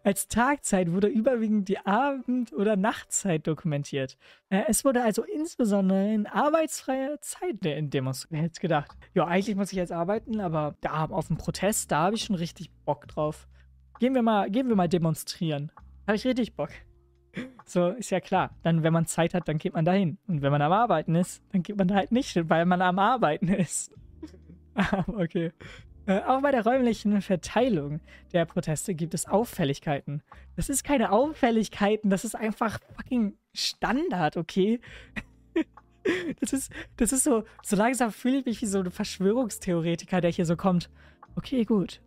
Als 0.07 0.29
Tagzeit 0.29 0.93
wurde 0.93 1.07
überwiegend 1.07 1.67
die 1.67 1.85
Abend- 1.85 2.53
oder 2.53 2.77
Nachtzeit 2.77 3.45
dokumentiert. 3.45 4.17
Äh, 4.47 4.61
es 4.69 4.85
wurde 4.85 5.03
also 5.03 5.25
insbesondere 5.25 6.13
in 6.13 6.27
arbeitsfreier 6.27 7.19
Zeit 7.19 7.57
demonstriert. 7.61 8.31
Wer 8.31 8.41
hätte 8.43 8.61
gedacht? 8.61 8.97
Ja, 9.15 9.27
eigentlich 9.27 9.57
muss 9.57 9.73
ich 9.73 9.77
jetzt 9.77 9.91
arbeiten, 9.91 10.39
aber 10.39 10.77
da 10.79 11.03
auf 11.07 11.27
dem 11.27 11.35
Protest, 11.35 11.91
da 11.91 12.03
habe 12.03 12.15
ich 12.15 12.23
schon 12.23 12.37
richtig 12.37 12.71
Bock 12.85 13.09
drauf. 13.09 13.49
Gehen 13.99 14.15
wir 14.15 14.21
mal, 14.21 14.49
gehen 14.49 14.69
wir 14.69 14.77
mal 14.77 14.87
demonstrieren. 14.87 15.73
Habe 16.07 16.15
ich 16.15 16.25
richtig 16.25 16.55
Bock. 16.55 16.69
So, 17.65 17.89
ist 17.89 18.09
ja 18.09 18.21
klar. 18.21 18.51
Dann, 18.63 18.83
wenn 18.83 18.93
man 18.93 19.07
Zeit 19.07 19.33
hat, 19.33 19.49
dann 19.49 19.57
geht 19.57 19.73
man 19.73 19.83
dahin. 19.83 20.19
Und 20.25 20.41
wenn 20.41 20.53
man 20.53 20.61
am 20.61 20.71
Arbeiten 20.71 21.15
ist, 21.15 21.43
dann 21.51 21.63
geht 21.63 21.77
man 21.77 21.89
da 21.89 21.95
halt 21.95 22.13
nicht 22.13 22.29
hin, 22.29 22.49
weil 22.49 22.65
man 22.65 22.81
am 22.81 22.97
Arbeiten 22.97 23.49
ist. 23.49 23.93
okay. 25.07 25.51
Äh, 26.07 26.21
auch 26.21 26.41
bei 26.41 26.51
der 26.51 26.63
räumlichen 26.65 27.21
Verteilung 27.21 27.99
der 28.31 28.45
Proteste 28.45 28.95
gibt 28.95 29.13
es 29.13 29.27
Auffälligkeiten. 29.27 30.23
Das 30.55 30.69
ist 30.69 30.85
keine 30.85 31.11
Auffälligkeiten, 31.11 32.09
das 32.09 32.23
ist 32.23 32.33
einfach 32.33 32.79
fucking 32.95 33.37
Standard, 33.53 34.37
okay? 34.37 34.79
das 36.39 36.53
ist, 36.53 36.71
das 36.95 37.11
ist 37.11 37.25
so, 37.25 37.43
so 37.61 37.75
langsam 37.75 38.11
fühle 38.11 38.37
ich 38.37 38.45
mich 38.45 38.61
wie 38.61 38.67
so 38.67 38.79
ein 38.79 38.89
Verschwörungstheoretiker, 38.89 40.21
der 40.21 40.31
hier 40.31 40.45
so 40.45 40.55
kommt. 40.55 40.89
Okay, 41.35 41.65
gut. 41.65 42.01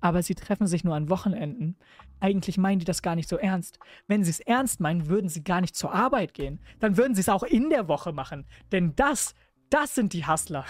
Aber 0.00 0.22
sie 0.22 0.34
treffen 0.34 0.66
sich 0.66 0.82
nur 0.82 0.94
an 0.94 1.10
Wochenenden. 1.10 1.76
Eigentlich 2.20 2.56
meinen 2.56 2.78
die 2.78 2.86
das 2.86 3.02
gar 3.02 3.16
nicht 3.16 3.28
so 3.28 3.36
ernst. 3.36 3.78
Wenn 4.06 4.24
sie 4.24 4.30
es 4.30 4.40
ernst 4.40 4.80
meinen, 4.80 5.08
würden 5.08 5.28
sie 5.28 5.44
gar 5.44 5.60
nicht 5.60 5.76
zur 5.76 5.92
Arbeit 5.92 6.32
gehen. 6.32 6.58
Dann 6.78 6.96
würden 6.96 7.14
sie 7.14 7.20
es 7.20 7.28
auch 7.28 7.42
in 7.42 7.68
der 7.68 7.86
Woche 7.86 8.12
machen. 8.12 8.46
Denn 8.72 8.96
das, 8.96 9.34
das 9.68 9.94
sind 9.94 10.14
die 10.14 10.26
Hustler. 10.26 10.64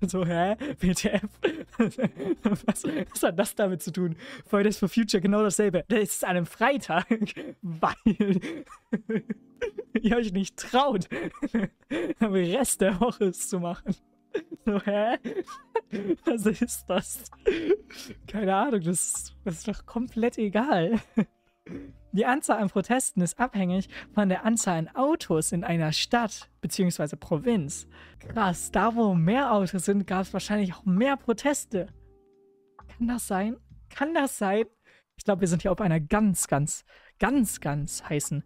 So, 0.06 0.24
hä? 0.24 0.56
WTF? 0.80 1.22
was, 2.66 2.84
was, 2.84 3.22
hat 3.22 3.38
das 3.38 3.54
damit 3.54 3.82
zu 3.82 3.92
tun? 3.92 4.16
Fridays 4.46 4.78
for 4.78 4.88
Future 4.88 5.20
genau 5.20 5.42
dasselbe. 5.42 5.84
Das 5.88 6.00
ist 6.00 6.24
an 6.24 6.36
einem 6.36 6.46
Freitag, 6.46 7.06
weil 7.62 8.40
ihr 10.00 10.16
euch 10.16 10.32
nicht 10.32 10.56
traut, 10.56 11.08
am 12.20 12.32
Rest 12.32 12.80
der 12.80 13.00
Woche 13.00 13.26
es 13.26 13.48
zu 13.48 13.58
machen. 13.58 13.94
So, 14.66 14.80
hä? 14.82 15.16
Was 16.26 16.46
ist 16.46 16.84
das? 16.88 17.30
Keine 18.26 18.54
Ahnung, 18.54 18.82
das, 18.82 19.34
das 19.44 19.58
ist 19.58 19.68
doch 19.68 19.86
komplett 19.86 20.36
egal. 20.36 21.00
Die 22.16 22.24
Anzahl 22.24 22.62
an 22.62 22.70
Protesten 22.70 23.20
ist 23.20 23.38
abhängig 23.38 23.90
von 24.14 24.30
der 24.30 24.46
Anzahl 24.46 24.78
an 24.78 24.88
Autos 24.94 25.52
in 25.52 25.64
einer 25.64 25.92
Stadt 25.92 26.48
bzw. 26.62 27.14
Provinz. 27.16 27.86
Krass, 28.20 28.70
da 28.70 28.94
wo 28.94 29.12
mehr 29.12 29.52
Autos 29.52 29.84
sind, 29.84 30.06
gab 30.06 30.22
es 30.22 30.32
wahrscheinlich 30.32 30.72
auch 30.74 30.86
mehr 30.86 31.18
Proteste. 31.18 31.88
Kann 32.88 33.06
das 33.06 33.26
sein? 33.26 33.56
Kann 33.90 34.14
das 34.14 34.38
sein? 34.38 34.64
Ich 35.18 35.24
glaube, 35.24 35.42
wir 35.42 35.48
sind 35.48 35.60
hier 35.60 35.72
auf 35.72 35.80
einer 35.82 36.00
ganz, 36.00 36.48
ganz, 36.48 36.86
ganz, 37.18 37.60
ganz 37.60 38.02
heißen 38.08 38.44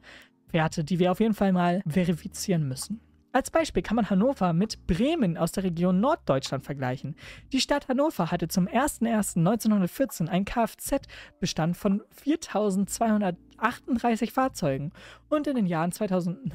Werte, 0.49 0.83
die 0.83 0.99
wir 0.99 1.13
auf 1.13 1.21
jeden 1.21 1.35
Fall 1.35 1.53
mal 1.53 1.81
verifizieren 1.87 2.67
müssen. 2.67 3.01
Als 3.33 3.53
Beispiel 3.53 3.83
kann 3.83 3.95
man 3.95 4.11
Hannover 4.11 4.53
mit 4.53 4.89
Bremen 4.89 5.39
aus 5.39 5.53
der 5.53 5.63
Region 5.63 6.01
Norddeutschland 6.01 6.65
vergleichen. 6.65 7.15
Die 7.53 7.61
Stadt 7.61 7.87
Hannover 7.87 8.33
hatte 8.33 8.49
zum 8.49 8.67
01.01.1914 8.67 10.27
einen 10.27 10.45
Kfz-Bestand 10.45 11.77
von 11.77 12.03
4.238 12.25 14.33
Fahrzeugen 14.33 14.91
und 15.29 15.47
in 15.47 15.55
den 15.55 15.67
Jahren 15.67 15.93
2000, 15.93 16.53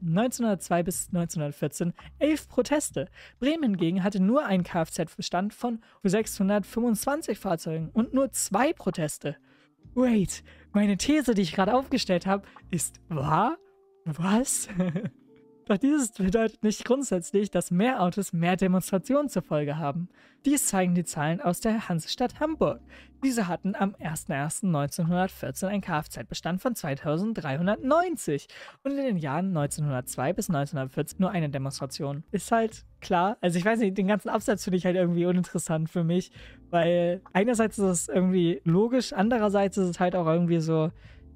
1902 0.00 0.82
bis 0.82 1.08
1914 1.08 1.92
elf 2.18 2.48
Proteste. 2.48 3.08
Bremen 3.38 3.72
hingegen 3.72 4.02
hatte 4.02 4.22
nur 4.22 4.46
einen 4.46 4.64
Kfz-Bestand 4.64 5.52
von 5.52 5.82
625 6.02 7.38
Fahrzeugen 7.38 7.90
und 7.92 8.14
nur 8.14 8.32
zwei 8.32 8.72
Proteste. 8.72 9.36
Wait, 9.94 10.44
meine 10.72 10.96
These, 10.96 11.34
die 11.34 11.42
ich 11.42 11.52
gerade 11.52 11.74
aufgestellt 11.74 12.24
habe, 12.24 12.46
ist 12.70 13.02
wahr? 13.10 13.58
Was? 14.06 14.66
Doch 15.70 15.78
dieses 15.78 16.10
bedeutet 16.10 16.64
nicht 16.64 16.84
grundsätzlich, 16.84 17.48
dass 17.52 17.70
mehr 17.70 18.02
Autos 18.02 18.32
mehr 18.32 18.56
Demonstrationen 18.56 19.28
zur 19.28 19.42
Folge 19.42 19.76
haben. 19.76 20.08
Dies 20.44 20.66
zeigen 20.66 20.96
die 20.96 21.04
Zahlen 21.04 21.40
aus 21.40 21.60
der 21.60 21.88
Hansestadt 21.88 22.40
Hamburg. 22.40 22.80
Diese 23.22 23.46
hatten 23.46 23.76
am 23.76 23.94
01.01.1914 23.94 25.66
einen 25.66 25.80
Kfz-Bestand 25.80 26.60
von 26.60 26.74
2390 26.74 28.48
und 28.82 28.90
in 28.90 28.96
den 28.96 29.16
Jahren 29.16 29.56
1902 29.56 30.32
bis 30.32 30.50
1914 30.50 31.20
nur 31.20 31.30
eine 31.30 31.50
Demonstration. 31.50 32.24
Ist 32.32 32.50
halt 32.50 32.84
klar. 33.00 33.36
Also 33.40 33.56
ich 33.56 33.64
weiß 33.64 33.78
nicht, 33.78 33.96
den 33.96 34.08
ganzen 34.08 34.28
Absatz 34.28 34.64
finde 34.64 34.78
ich 34.78 34.84
halt 34.84 34.96
irgendwie 34.96 35.26
uninteressant 35.26 35.88
für 35.88 36.02
mich, 36.02 36.32
weil 36.70 37.22
einerseits 37.32 37.78
ist 37.78 37.84
es 37.84 38.08
irgendwie 38.08 38.60
logisch, 38.64 39.12
andererseits 39.12 39.76
ist 39.76 39.88
es 39.88 40.00
halt 40.00 40.16
auch 40.16 40.26
irgendwie 40.26 40.58
so, 40.58 40.90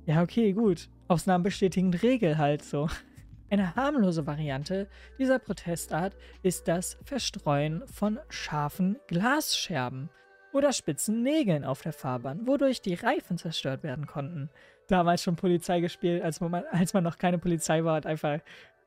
ja 0.06 0.24
okay, 0.24 0.52
gut, 0.54 0.88
Ausnahmen 1.06 1.44
bestätigen 1.44 1.94
Regel 1.94 2.36
halt 2.36 2.64
so. 2.64 2.88
Eine 3.54 3.76
harmlose 3.76 4.26
Variante 4.26 4.88
dieser 5.16 5.38
Protestart 5.38 6.16
ist 6.42 6.66
das 6.66 6.98
Verstreuen 7.04 7.86
von 7.86 8.18
scharfen 8.28 8.98
Glasscherben 9.06 10.10
oder 10.52 10.72
spitzen 10.72 11.22
Nägeln 11.22 11.64
auf 11.64 11.80
der 11.80 11.92
Fahrbahn, 11.92 12.48
wodurch 12.48 12.82
die 12.82 12.94
Reifen 12.94 13.38
zerstört 13.38 13.84
werden 13.84 14.08
konnten. 14.08 14.50
Damals 14.88 15.22
schon 15.22 15.36
Polizei 15.36 15.78
gespielt, 15.78 16.24
als 16.24 16.40
man, 16.40 16.64
als 16.72 16.94
man 16.94 17.04
noch 17.04 17.16
keine 17.16 17.38
Polizei 17.38 17.84
war, 17.84 17.94
hat 17.94 18.06
einfach 18.06 18.40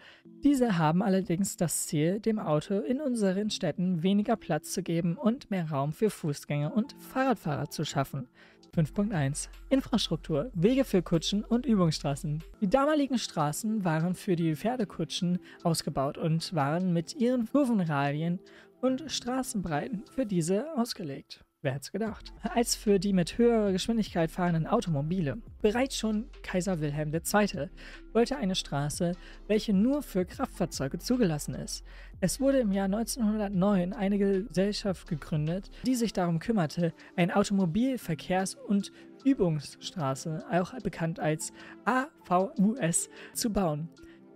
Diese 0.44 0.78
haben 0.78 1.02
allerdings 1.02 1.56
das 1.56 1.88
Ziel, 1.88 2.20
dem 2.20 2.38
Auto 2.38 2.80
in 2.80 3.00
unseren 3.00 3.50
Städten 3.50 4.04
weniger 4.04 4.36
Platz 4.36 4.74
zu 4.74 4.84
geben 4.84 5.16
und 5.16 5.50
mehr 5.52 5.70
Raum 5.70 5.94
für 5.94 6.10
Fußgänger 6.10 6.76
und 6.76 6.98
Fahrradfahrer 7.00 7.70
zu 7.70 7.86
schaffen. 7.86 8.28
5.1 8.76 9.48
Infrastruktur, 9.70 10.52
Wege 10.54 10.84
für 10.84 11.02
Kutschen 11.02 11.46
und 11.46 11.66
Übungsstraßen. 11.66 12.44
Die 12.60 12.70
damaligen 12.70 13.18
Straßen 13.18 13.86
waren 13.86 14.16
für 14.16 14.36
die 14.36 14.54
Pferdekutschen 14.54 15.40
ausgebaut 15.64 16.18
und 16.18 16.54
waren 16.54 16.92
mit 16.92 17.16
ihren 17.16 17.50
Kurvenradien 17.50 18.42
und 18.82 19.10
Straßenbreiten 19.10 20.04
für 20.14 20.26
diese 20.26 20.78
ausgelegt. 20.78 21.46
Wer 21.62 21.74
hätte 21.74 21.82
es 21.82 21.92
gedacht? 21.92 22.32
Als 22.42 22.76
für 22.78 23.00
die 23.00 23.12
mit 23.12 23.38
höherer 23.38 23.74
Geschwindigkeit 23.74 24.32
fahrenden 24.32 24.66
Automobile. 24.66 25.40
Bereits 25.62 25.98
schon 25.98 26.30
Kaiser 26.42 26.80
Wilhelm 26.80 27.14
II. 27.14 27.70
wollte 28.14 28.38
eine 28.38 28.56
Straße, 28.56 29.12
welche 29.48 29.74
nur 29.74 30.02
für 30.02 30.24
Kraftfahrzeuge 30.24 31.00
zugelassen 31.00 31.56
ist. 31.56 31.84
Es 32.22 32.40
wurde 32.40 32.60
im 32.60 32.72
Jahr 32.72 32.86
1909 32.86 33.92
eine 33.92 34.18
Gesellschaft 34.18 35.10
gegründet, 35.10 35.70
die 35.86 35.96
sich 35.96 36.14
darum 36.14 36.40
kümmerte, 36.40 36.94
eine 37.18 37.36
Automobilverkehrs- 37.36 38.56
und 38.56 38.94
Übungsstraße, 39.26 40.46
auch 40.50 40.74
bekannt 40.82 41.20
als 41.20 41.52
AVUS, 41.84 43.10
zu 43.34 43.52
bauen. 43.52 43.90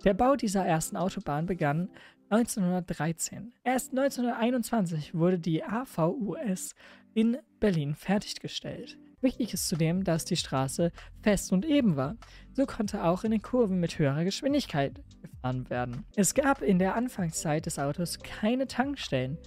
Der 0.04 0.14
Bau 0.14 0.36
dieser 0.36 0.66
ersten 0.66 0.98
Autobahn 0.98 1.46
begann 1.46 1.88
1913. 2.34 3.54
Erst 3.64 3.92
1921 3.92 5.14
wurde 5.14 5.38
die 5.38 5.64
AVUS 5.64 6.74
in 7.14 7.38
Berlin 7.60 7.94
fertiggestellt. 7.94 8.98
Wichtig 9.22 9.54
ist 9.54 9.70
zudem, 9.70 10.04
dass 10.04 10.26
die 10.26 10.36
Straße 10.36 10.92
fest 11.22 11.52
und 11.52 11.64
eben 11.64 11.96
war. 11.96 12.18
So 12.54 12.66
konnte 12.66 13.04
auch 13.04 13.24
in 13.24 13.32
den 13.32 13.44
Kurven 13.44 13.80
mit 13.80 14.00
höherer 14.00 14.24
Geschwindigkeit 14.24 15.00
gefahren 15.22 15.70
werden. 15.70 16.06
Es 16.16 16.34
gab 16.34 16.64
in 16.64 16.80
der 16.80 16.96
Anfangszeit 16.96 17.68
des 17.68 17.78
Autos 17.78 18.18
keine 18.20 18.66
Tankstellen. 18.68 19.38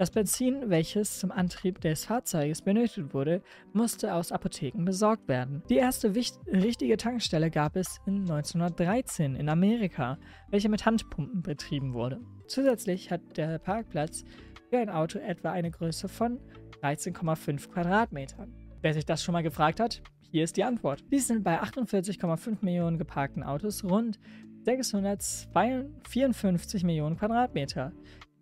Das 0.00 0.10
Benzin, 0.10 0.70
welches 0.70 1.18
zum 1.18 1.30
Antrieb 1.30 1.82
des 1.82 2.06
Fahrzeuges 2.06 2.62
benötigt 2.62 3.12
wurde, 3.12 3.42
musste 3.74 4.14
aus 4.14 4.32
Apotheken 4.32 4.86
besorgt 4.86 5.28
werden. 5.28 5.62
Die 5.68 5.76
erste 5.76 6.14
richtige 6.14 6.96
Tankstelle 6.96 7.50
gab 7.50 7.76
es 7.76 8.00
in 8.06 8.20
1913 8.20 9.36
in 9.36 9.50
Amerika, 9.50 10.16
welche 10.48 10.70
mit 10.70 10.86
Handpumpen 10.86 11.42
betrieben 11.42 11.92
wurde. 11.92 12.18
Zusätzlich 12.46 13.10
hat 13.10 13.20
der 13.36 13.58
Parkplatz 13.58 14.24
für 14.70 14.78
ein 14.78 14.88
Auto 14.88 15.18
etwa 15.18 15.50
eine 15.50 15.70
Größe 15.70 16.08
von 16.08 16.40
13,5 16.82 17.68
Quadratmetern. 17.68 18.54
Wer 18.80 18.94
sich 18.94 19.04
das 19.04 19.22
schon 19.22 19.34
mal 19.34 19.42
gefragt 19.42 19.80
hat, 19.80 20.00
hier 20.30 20.44
ist 20.44 20.56
die 20.56 20.64
Antwort. 20.64 21.04
Dies 21.12 21.26
sind 21.26 21.44
bei 21.44 21.60
48,5 21.60 22.56
Millionen 22.62 22.96
geparkten 22.96 23.42
Autos 23.42 23.84
rund 23.84 24.18
654 24.64 26.84
Millionen 26.84 27.18
Quadratmeter. 27.18 27.92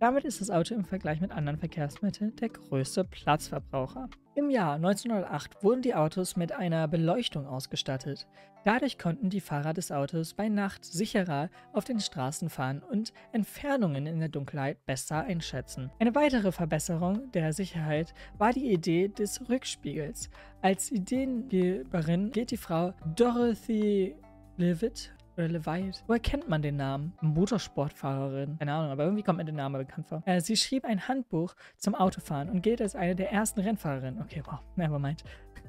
Damit 0.01 0.25
ist 0.25 0.41
das 0.41 0.51
Auto 0.51 0.77
im 0.77 0.85
Vergleich 0.85 1.21
mit 1.21 1.33
anderen 1.33 1.59
Verkehrsmitteln 1.59 2.37
der 2.37 2.51
größte 2.51 3.03
Platzverbraucher. 3.03 4.09
Im 4.37 4.49
Jahr 4.49 4.75
1908 4.75 5.65
wurden 5.65 5.83
die 5.83 5.97
Autos 5.97 6.37
mit 6.37 6.53
einer 6.53 6.87
Beleuchtung 6.87 7.49
ausgestattet. 7.49 8.29
Dadurch 8.65 8.97
konnten 8.97 9.29
die 9.29 9.41
Fahrer 9.41 9.73
des 9.73 9.91
Autos 9.91 10.35
bei 10.35 10.49
Nacht 10.49 10.85
sicherer 10.85 11.51
auf 11.73 11.85
den 11.85 11.99
Straßen 11.99 12.49
fahren 12.49 12.81
und 12.81 13.13
Entfernungen 13.33 14.07
in 14.07 14.21
der 14.21 14.29
Dunkelheit 14.29 14.87
besser 14.87 15.25
einschätzen. 15.25 15.91
Eine 15.99 16.15
weitere 16.15 16.53
Verbesserung 16.53 17.33
der 17.33 17.53
Sicherheit 17.53 18.15
war 18.37 18.53
die 18.53 18.71
Idee 18.71 19.09
des 19.09 19.49
Rückspiegels. 19.49 20.31
Als 20.63 20.93
Ideengeberin 20.93 22.31
geht 22.31 22.53
die 22.53 22.57
Frau 22.57 22.95
Dorothy 23.17 24.15
Levitt 24.57 25.13
Levite. 25.46 26.01
Woher 26.07 26.20
kennt 26.20 26.48
man 26.48 26.62
den 26.62 26.77
Namen? 26.77 27.12
Motorsportfahrerin. 27.20 28.59
Keine 28.59 28.72
Ahnung, 28.72 28.90
aber 28.90 29.05
irgendwie 29.05 29.22
kommt 29.22 29.38
mir 29.38 29.44
der 29.44 29.55
Name 29.55 29.79
bekannt 29.79 30.09
vor. 30.09 30.22
Äh, 30.27 30.40
sie 30.40 30.57
schrieb 30.57 30.85
ein 30.85 31.07
Handbuch 31.07 31.55
zum 31.77 31.94
Autofahren 31.94 32.51
und 32.51 32.62
gilt 32.62 32.81
als 32.81 32.96
eine 32.96 33.14
der 33.14 33.33
ersten 33.33 33.61
Rennfahrerinnen. 33.61 34.20
Okay, 34.20 34.42
wow, 34.44 34.61
nevermind. 34.77 35.22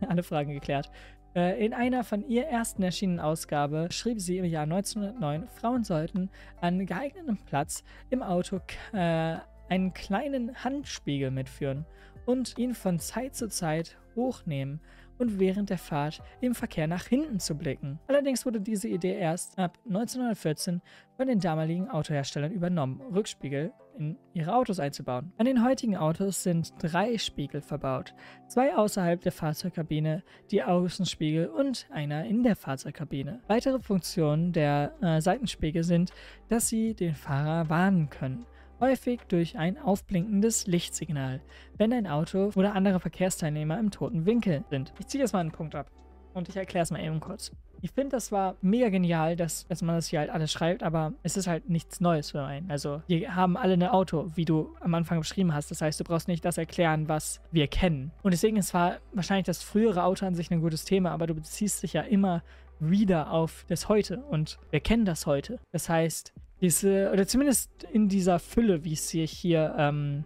Alle 0.08 0.24
Fragen 0.24 0.54
geklärt. 0.54 0.90
Äh, 1.36 1.64
in 1.64 1.74
einer 1.74 2.04
von 2.04 2.28
ihr 2.28 2.46
ersten 2.46 2.82
erschienenen 2.82 3.20
Ausgabe 3.20 3.88
schrieb 3.92 4.20
sie 4.20 4.38
im 4.38 4.46
Jahr 4.46 4.64
1909, 4.64 5.48
Frauen 5.48 5.84
sollten 5.84 6.30
an 6.60 6.86
geeignetem 6.86 7.38
Platz 7.38 7.84
im 8.10 8.24
Auto 8.24 8.60
äh, 8.94 9.38
einen 9.70 9.94
kleinen 9.94 10.56
Handspiegel 10.64 11.30
mitführen 11.30 11.86
und 12.26 12.58
ihn 12.58 12.74
von 12.74 13.00
Zeit 13.00 13.36
zu 13.36 13.48
Zeit 13.48 13.98
hochnehmen 14.16 14.82
und 15.20 15.40
während 15.40 15.70
der 15.70 15.78
Fahrt 15.78 16.24
im 16.42 16.56
Verkehr 16.56 16.88
nach 16.88 17.06
hinten 17.06 17.40
zu 17.40 17.56
blicken. 17.56 18.00
Allerdings 18.08 18.46
wurde 18.46 18.60
diese 18.60 18.88
Idee 18.88 19.16
erst 19.16 19.60
ab 19.60 19.78
1914 19.86 20.82
von 21.16 21.28
den 21.28 21.40
damaligen 21.40 21.90
Autoherstellern 21.90 22.52
übernommen, 22.52 23.02
Rückspiegel 23.14 23.72
in 23.98 24.18
ihre 24.34 24.56
Autos 24.56 24.80
einzubauen. 24.80 25.34
An 25.38 25.46
den 25.46 25.64
heutigen 25.64 25.98
Autos 25.98 26.44
sind 26.44 26.74
drei 26.80 27.18
Spiegel 27.18 27.62
verbaut, 27.62 28.14
zwei 28.48 28.76
außerhalb 28.76 29.22
der 29.22 29.34
Fahrzeugkabine, 29.34 30.24
die 30.52 30.64
Außenspiegel 30.64 31.48
und 31.48 31.86
einer 31.92 32.24
in 32.26 32.44
der 32.44 32.56
Fahrzeugkabine. 32.56 33.42
Weitere 33.48 33.80
Funktionen 33.80 34.54
der 34.54 34.94
äh, 35.02 35.20
Seitenspiegel 35.20 35.84
sind, 35.84 36.12
dass 36.48 36.70
sie 36.70 36.94
den 36.94 37.14
Fahrer 37.14 37.70
warnen 37.70 38.10
können 38.10 38.46
häufig 38.80 39.22
durch 39.28 39.58
ein 39.58 39.78
aufblinkendes 39.78 40.68
Lichtsignal, 40.68 41.42
wenn 41.78 41.94
ein 41.94 42.08
Auto 42.08 42.52
oder 42.56 42.76
andere 42.76 43.00
Verkehrsteilnehmer 43.00 43.80
im 43.80 43.92
toten 43.92 44.26
Winkel 44.26 44.64
sind. 44.70 44.94
Ich 45.00 45.08
ziehe 45.08 45.24
jetzt 45.24 45.34
mal 45.34 45.40
einen 45.40 45.52
Punkt 45.52 45.76
ab 45.76 45.92
und 46.34 46.50
ich 46.50 46.56
erkläre 46.56 46.84
es 46.84 46.92
mal 46.92 47.02
eben 47.02 47.20
kurz. 47.20 47.52
Ich 47.82 47.92
finde, 47.92 48.10
das 48.10 48.32
war 48.32 48.58
mega 48.62 48.90
genial, 48.90 49.38
dass, 49.38 49.66
dass 49.68 49.82
man 49.82 49.96
das 49.96 50.08
hier 50.08 50.20
halt 50.20 50.30
alles 50.30 50.52
schreibt, 50.52 50.84
aber 50.84 51.14
es 51.24 51.38
ist 51.38 51.48
halt 51.48 51.70
nichts 51.70 52.02
Neues 52.02 52.32
für 52.32 52.44
einen. 52.44 52.70
Also, 52.70 53.02
wir 53.08 53.36
haben 53.36 53.56
alle 53.56 53.74
ein 53.74 53.84
Auto, 53.84 54.32
wie 54.36 54.44
du 54.44 54.76
am 54.82 54.94
Anfang 54.96 55.20
beschrieben 55.20 55.54
hast. 55.54 55.72
Das 55.72 55.82
heißt, 55.82 55.98
du 55.98 56.04
brauchst 56.04 56.28
nicht 56.28 56.44
das 56.44 56.58
erklären, 56.58 57.08
was 57.08 57.40
wir 57.52 57.68
kennen. 57.68 58.12
Und 58.22 58.34
deswegen 58.34 58.58
ist 58.58 58.70
zwar 58.70 58.98
wahrscheinlich 59.14 59.46
das 59.46 59.64
frühere 59.64 60.04
Auto 60.04 60.26
an 60.26 60.36
sich 60.36 60.52
ein 60.52 60.60
gutes 60.60 60.84
Thema, 60.84 61.12
aber 61.12 61.28
du 61.28 61.36
beziehst 61.36 61.82
dich 61.82 61.94
ja 61.94 62.02
immer 62.02 62.44
wieder 62.80 63.32
auf 63.32 63.66
das 63.68 63.88
Heute 63.88 64.18
und 64.30 64.58
wir 64.72 64.80
kennen 64.80 65.06
das 65.06 65.26
heute. 65.26 65.60
Das 65.72 65.90
heißt, 65.90 66.34
diese, 66.62 67.12
oder 67.12 67.26
zumindest 67.26 67.70
in 67.92 68.10
dieser 68.10 68.40
Fülle, 68.40 68.84
wie 68.84 68.94
es 68.94 69.10
sich 69.10 69.32
hier 69.32 69.76
ähm, 69.78 70.26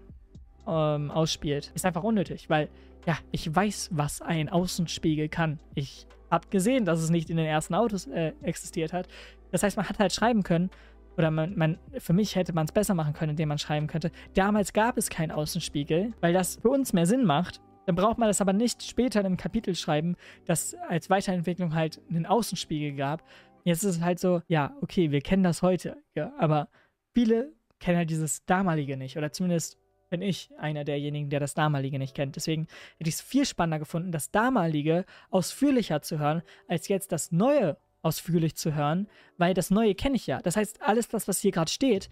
ähm, 0.68 1.12
ausspielt, 1.12 1.72
ist 1.76 1.86
einfach 1.86 2.04
unnötig, 2.04 2.50
weil, 2.50 2.70
ja, 3.06 3.18
ich 3.32 3.54
weiß, 3.54 3.90
was 3.92 4.22
ein 4.22 4.50
Außenspiegel 4.50 5.30
kann. 5.30 5.60
Ich 5.76 6.08
habe 6.32 6.48
gesehen, 6.50 6.86
dass 6.86 7.00
es 7.02 7.10
nicht 7.10 7.30
in 7.30 7.38
den 7.38 7.46
ersten 7.46 7.76
Autos 7.76 8.08
äh, 8.08 8.34
existiert 8.42 8.94
hat. 8.94 9.08
Das 9.52 9.62
heißt, 9.62 9.78
man 9.78 9.88
hat 9.88 10.00
halt 10.00 10.14
schreiben 10.14 10.44
können, 10.44 10.70
oder 11.18 11.30
man, 11.30 11.56
man 11.56 11.78
für 12.00 12.14
mich 12.14 12.36
hätte 12.36 12.54
man 12.54 12.66
es 12.66 12.72
besser 12.72 12.96
machen 12.96 13.14
können, 13.14 13.32
indem 13.32 13.50
man 13.50 13.60
schreiben 13.60 13.86
könnte, 13.86 14.12
damals 14.34 14.74
gab 14.74 14.98
es 14.98 15.10
keinen 15.10 15.32
Außenspiegel, 15.32 16.14
weil 16.22 16.34
das 16.34 16.56
für 16.56 16.70
uns 16.70 16.94
mehr 16.94 17.06
Sinn 17.06 17.24
macht. 17.24 17.62
Dann 17.86 17.96
braucht 17.96 18.18
man 18.18 18.30
das 18.30 18.42
aber 18.42 18.54
nicht 18.54 18.82
später 18.82 19.20
in 19.20 19.26
einem 19.26 19.38
Kapitel 19.38 19.76
schreiben, 19.76 20.16
dass 20.46 20.76
als 20.88 21.10
Weiterentwicklung 21.10 21.76
halt 21.76 22.02
einen 22.10 22.26
Außenspiegel 22.26 22.96
gab, 22.96 23.24
Jetzt 23.64 23.84
ist 23.84 23.98
es 23.98 24.02
halt 24.02 24.20
so, 24.20 24.42
ja, 24.48 24.76
okay, 24.82 25.12
wir 25.12 25.22
kennen 25.22 25.44
das 25.44 25.62
heute, 25.62 25.98
ja, 26.16 26.34
aber 26.38 26.70
viele 27.14 27.54
kennen 27.80 27.98
halt 27.98 28.10
dieses 28.10 28.46
damalige 28.46 28.98
nicht. 28.98 29.18
Oder 29.18 29.32
zumindest 29.32 29.78
bin 30.10 30.22
ich 30.22 30.52
einer 30.58 30.84
derjenigen, 30.84 31.30
der 31.30 31.40
das 31.40 31.54
damalige 31.54 31.98
nicht 31.98 32.16
kennt. 32.16 32.36
Deswegen 32.36 32.68
hätte 32.98 33.10
ich 33.10 33.16
es 33.16 33.22
viel 33.22 33.46
spannender 33.46 33.80
gefunden, 33.80 34.12
das 34.12 34.32
damalige 34.32 35.06
ausführlicher 35.32 36.02
zu 36.02 36.20
hören, 36.20 36.44
als 36.68 36.88
jetzt 36.88 37.12
das 37.12 37.32
neue 37.32 37.78
ausführlich 38.04 38.56
zu 38.56 38.76
hören, 38.76 39.08
weil 39.38 39.54
das 39.54 39.72
Neue 39.72 39.96
kenne 39.96 40.18
ich 40.18 40.28
ja. 40.28 40.40
Das 40.42 40.56
heißt, 40.56 40.82
alles 40.82 41.08
das, 41.08 41.28
was 41.28 41.40
hier 41.40 41.52
gerade 41.52 41.72
steht, 41.72 42.10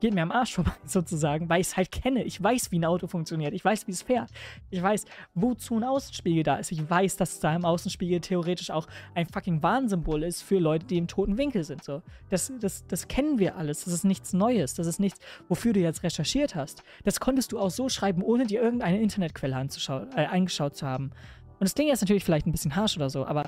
geht 0.00 0.14
mir 0.14 0.22
am 0.22 0.32
Arsch 0.32 0.54
vorbei, 0.54 0.72
sozusagen, 0.84 1.48
weil 1.48 1.60
ich 1.60 1.68
es 1.68 1.76
halt 1.76 1.90
kenne. 1.90 2.24
Ich 2.24 2.42
weiß, 2.42 2.70
wie 2.70 2.78
ein 2.78 2.84
Auto 2.84 3.06
funktioniert. 3.06 3.54
Ich 3.54 3.64
weiß, 3.64 3.86
wie 3.86 3.92
es 3.92 4.02
fährt. 4.02 4.30
Ich 4.70 4.82
weiß, 4.82 5.04
wozu 5.34 5.76
ein 5.76 5.84
Außenspiegel 5.84 6.42
da 6.42 6.56
ist. 6.56 6.72
Ich 6.72 6.88
weiß, 6.88 7.16
dass 7.16 7.40
da 7.40 7.54
im 7.54 7.64
Außenspiegel 7.64 8.20
theoretisch 8.20 8.70
auch 8.70 8.86
ein 9.14 9.26
fucking 9.26 9.62
Warnsymbol 9.62 10.22
ist 10.22 10.42
für 10.42 10.58
Leute, 10.58 10.86
die 10.86 10.98
im 10.98 11.08
toten 11.08 11.38
Winkel 11.38 11.64
sind. 11.64 11.84
So. 11.84 12.02
Das, 12.30 12.52
das, 12.60 12.86
das 12.86 13.08
kennen 13.08 13.38
wir 13.38 13.56
alles. 13.56 13.84
Das 13.84 13.92
ist 13.92 14.04
nichts 14.04 14.32
Neues. 14.32 14.74
Das 14.74 14.86
ist 14.86 15.00
nichts, 15.00 15.20
wofür 15.48 15.72
du 15.72 15.80
jetzt 15.80 16.02
recherchiert 16.02 16.54
hast. 16.54 16.82
Das 17.04 17.20
konntest 17.20 17.52
du 17.52 17.58
auch 17.58 17.70
so 17.70 17.88
schreiben, 17.88 18.22
ohne 18.22 18.46
dir 18.46 18.62
irgendeine 18.62 19.00
Internetquelle 19.00 19.56
anzuschauen, 19.56 20.08
äh, 20.16 20.26
eingeschaut 20.26 20.76
zu 20.76 20.86
haben. 20.86 21.12
Und 21.58 21.64
das 21.64 21.74
klingt 21.74 21.90
jetzt 21.90 22.02
natürlich 22.02 22.24
vielleicht 22.24 22.46
ein 22.46 22.52
bisschen 22.52 22.76
harsch 22.76 22.96
oder 22.96 23.08
so, 23.08 23.24
aber 23.24 23.44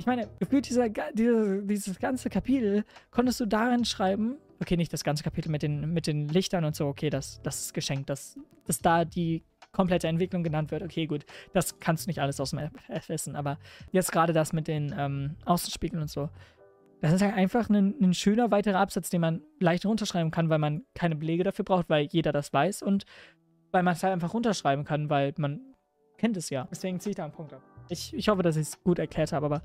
ich 0.00 0.06
meine, 0.06 0.30
gefühlt 0.38 0.66
dieser, 0.66 0.88
dieser, 0.88 1.60
dieses 1.60 1.98
ganze 1.98 2.30
Kapitel 2.30 2.84
konntest 3.10 3.38
du 3.38 3.44
darin 3.44 3.84
schreiben, 3.84 4.38
okay, 4.58 4.78
nicht 4.78 4.90
das 4.94 5.04
ganze 5.04 5.22
Kapitel 5.22 5.50
mit 5.50 5.62
den, 5.62 5.92
mit 5.92 6.06
den 6.06 6.26
Lichtern 6.28 6.64
und 6.64 6.74
so, 6.74 6.86
okay, 6.86 7.10
das, 7.10 7.42
das 7.42 7.66
ist 7.66 7.74
geschenkt, 7.74 8.08
dass, 8.08 8.38
dass 8.64 8.78
da 8.78 9.04
die 9.04 9.44
komplette 9.72 10.08
Entwicklung 10.08 10.42
genannt 10.42 10.70
wird, 10.70 10.82
okay, 10.82 11.06
gut, 11.06 11.26
das 11.52 11.78
kannst 11.80 12.06
du 12.06 12.08
nicht 12.08 12.18
alles 12.18 12.40
aus 12.40 12.50
dem 12.50 12.60
FF 12.60 13.10
wissen, 13.10 13.36
aber 13.36 13.58
jetzt 13.92 14.10
gerade 14.10 14.32
das 14.32 14.54
mit 14.54 14.68
den 14.68 14.94
ähm, 14.96 15.36
Außenspiegeln 15.44 16.00
und 16.00 16.08
so, 16.08 16.30
das 17.02 17.12
ist 17.12 17.20
halt 17.20 17.34
einfach 17.34 17.68
ein, 17.68 17.94
ein, 18.00 18.14
schöner 18.14 18.50
weiterer 18.50 18.78
Absatz, 18.78 19.10
den 19.10 19.20
man 19.20 19.42
leicht 19.58 19.84
runterschreiben 19.84 20.30
kann, 20.30 20.48
weil 20.48 20.58
man 20.58 20.82
keine 20.94 21.14
Belege 21.14 21.44
dafür 21.44 21.66
braucht, 21.66 21.90
weil 21.90 22.08
jeder 22.10 22.32
das 22.32 22.54
weiß 22.54 22.80
und 22.80 23.04
weil 23.70 23.82
man 23.82 23.92
es 23.92 24.02
halt 24.02 24.14
einfach 24.14 24.32
runterschreiben 24.32 24.86
kann, 24.86 25.10
weil 25.10 25.34
man 25.36 25.60
kennt 26.16 26.38
es 26.38 26.48
ja. 26.48 26.66
Deswegen 26.70 27.00
ziehe 27.00 27.10
ich 27.10 27.16
da 27.16 27.24
einen 27.24 27.32
Punkt 27.32 27.52
ab. 27.52 27.62
Ich, 27.90 28.14
ich 28.14 28.28
hoffe, 28.28 28.42
dass 28.42 28.56
ich 28.56 28.68
es 28.68 28.82
gut 28.82 28.98
erklärt 28.98 29.32
habe, 29.32 29.46
aber 29.46 29.62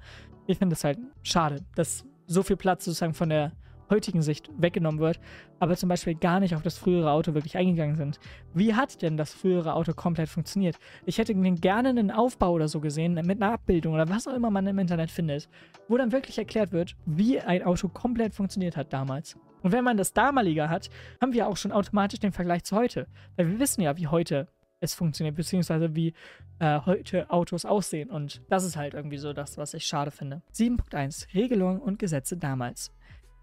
ich 0.48 0.58
finde 0.58 0.74
es 0.74 0.84
halt 0.84 1.00
schade, 1.24 1.64
dass 1.76 2.06
so 2.28 2.44
viel 2.44 2.58
Platz 2.58 2.86
sozusagen 2.86 3.14
von 3.14 3.30
der 3.30 3.52
heutigen 3.90 4.22
Sicht 4.22 4.50
weggenommen 4.58 5.00
wird, 5.00 5.20
aber 5.60 5.76
zum 5.76 5.90
Beispiel 5.90 6.16
gar 6.16 6.40
nicht 6.40 6.56
auf 6.56 6.64
das 6.64 6.78
frühere 6.78 7.12
Auto 7.12 7.34
wirklich 7.34 7.58
eingegangen 7.58 7.96
sind. 7.96 8.20
Wie 8.54 8.74
hat 8.74 9.02
denn 9.02 9.18
das 9.18 9.34
frühere 9.34 9.74
Auto 9.74 9.94
komplett 9.94 10.30
funktioniert? 10.30 10.78
Ich 11.06 11.18
hätte 11.18 11.36
gerne 11.36 11.90
einen 11.90 12.12
Aufbau 12.12 12.52
oder 12.54 12.68
so 12.68 12.80
gesehen, 12.80 13.14
mit 13.14 13.42
einer 13.42 13.54
Abbildung 13.54 13.94
oder 13.94 14.10
was 14.10 14.28
auch 14.28 14.34
immer 14.34 14.50
man 14.50 14.68
im 14.68 14.80
Internet 14.80 15.12
findet, 15.12 15.50
wo 15.88 15.98
dann 15.98 16.12
wirklich 16.12 16.38
erklärt 16.38 16.72
wird, 16.72 16.96
wie 17.06 17.40
ein 17.40 17.64
Auto 17.64 17.88
komplett 17.88 18.34
funktioniert 18.34 18.76
hat 18.76 18.92
damals. 18.92 19.38
Und 19.62 19.72
wenn 19.72 19.84
man 19.84 19.98
das 19.98 20.14
damalige 20.14 20.70
hat, 20.70 20.90
haben 21.22 21.34
wir 21.34 21.48
auch 21.48 21.58
schon 21.58 21.72
automatisch 21.72 22.20
den 22.20 22.32
Vergleich 22.32 22.64
zu 22.64 22.76
heute. 22.76 23.08
Weil 23.36 23.50
wir 23.50 23.60
wissen 23.60 23.82
ja, 23.82 23.98
wie 23.98 24.08
heute 24.08 24.48
es 24.86 24.96
funktioniert, 24.96 25.36
beziehungsweise 25.36 25.96
wie 25.96 26.14
äh, 26.60 26.80
heute 26.86 27.30
Autos 27.30 27.66
aussehen. 27.66 28.10
Und 28.10 28.42
das 28.50 28.64
ist 28.64 28.78
halt 28.78 28.94
irgendwie 28.94 29.18
so 29.18 29.34
das, 29.34 29.58
was 29.58 29.74
ich 29.74 29.86
schade 29.86 30.12
finde. 30.12 30.42
7.1 30.54 31.34
Regelungen 31.34 31.80
und 31.80 32.00
Gesetze 32.00 32.38
damals. 32.38 32.92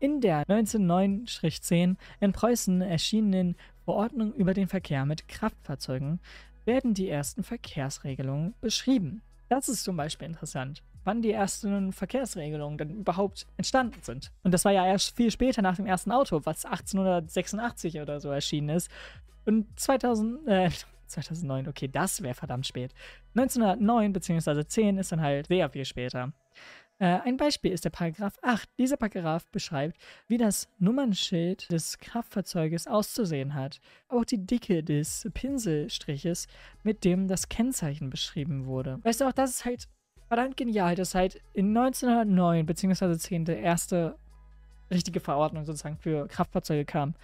In 0.00 0.20
der 0.20 0.44
1909-10 0.46 1.96
in 2.20 2.32
Preußen 2.32 2.82
erschienenen 2.82 3.56
Verordnung 3.84 4.32
über 4.34 4.54
den 4.54 4.68
Verkehr 4.68 5.06
mit 5.06 5.28
Kraftfahrzeugen 5.28 6.20
werden 6.64 6.94
die 6.94 7.08
ersten 7.08 7.42
Verkehrsregelungen 7.42 8.54
beschrieben. 8.60 9.22
Das 9.48 9.68
ist 9.68 9.84
zum 9.84 9.96
Beispiel 9.96 10.28
interessant, 10.28 10.82
wann 11.04 11.22
die 11.22 11.32
ersten 11.32 11.92
Verkehrsregelungen 11.92 12.78
denn 12.78 12.90
überhaupt 12.96 13.46
entstanden 13.56 13.98
sind. 14.02 14.32
Und 14.42 14.52
das 14.52 14.64
war 14.64 14.72
ja 14.72 14.86
erst 14.86 15.16
viel 15.16 15.30
später 15.30 15.62
nach 15.62 15.76
dem 15.76 15.86
ersten 15.86 16.12
Auto, 16.12 16.40
was 16.44 16.64
1886 16.64 18.00
oder 18.00 18.20
so 18.20 18.30
erschienen 18.30 18.70
ist. 18.70 18.90
Und 19.44 19.66
2000, 19.78 20.48
äh, 20.48 20.70
2009, 21.12 21.68
okay, 21.68 21.88
das 21.88 22.22
wäre 22.22 22.34
verdammt 22.34 22.66
spät. 22.66 22.92
1909 23.34 24.12
bzw. 24.12 24.64
10 24.66 24.98
ist 24.98 25.12
dann 25.12 25.20
halt 25.20 25.46
sehr 25.46 25.68
viel 25.70 25.84
später. 25.84 26.32
Äh, 26.98 27.20
ein 27.24 27.36
Beispiel 27.36 27.72
ist 27.72 27.84
der 27.84 27.90
Paragraph 27.90 28.38
8. 28.42 28.68
Dieser 28.78 28.96
Paragraph 28.96 29.46
beschreibt, 29.48 29.96
wie 30.28 30.38
das 30.38 30.68
Nummernschild 30.78 31.70
des 31.72 31.98
Kraftfahrzeuges 31.98 32.86
auszusehen 32.86 33.54
hat. 33.54 33.80
Auch 34.08 34.24
die 34.24 34.46
Dicke 34.46 34.84
des 34.84 35.28
Pinselstriches, 35.34 36.46
mit 36.84 37.04
dem 37.04 37.26
das 37.26 37.48
Kennzeichen 37.48 38.08
beschrieben 38.08 38.66
wurde. 38.66 39.00
Weißt 39.02 39.20
du, 39.20 39.24
auch 39.26 39.32
das 39.32 39.50
ist 39.50 39.64
halt 39.64 39.88
verdammt 40.28 40.56
genial, 40.56 40.94
dass 40.94 41.16
halt 41.16 41.40
in 41.52 41.76
1909 41.76 42.66
bzw. 42.66 43.16
10 43.16 43.46
der 43.46 43.58
erste 43.58 44.16
richtige 44.92 45.18
Verordnung 45.18 45.64
sozusagen 45.64 45.96
für 45.96 46.28
Kraftfahrzeuge 46.28 46.84
kam. 46.84 47.14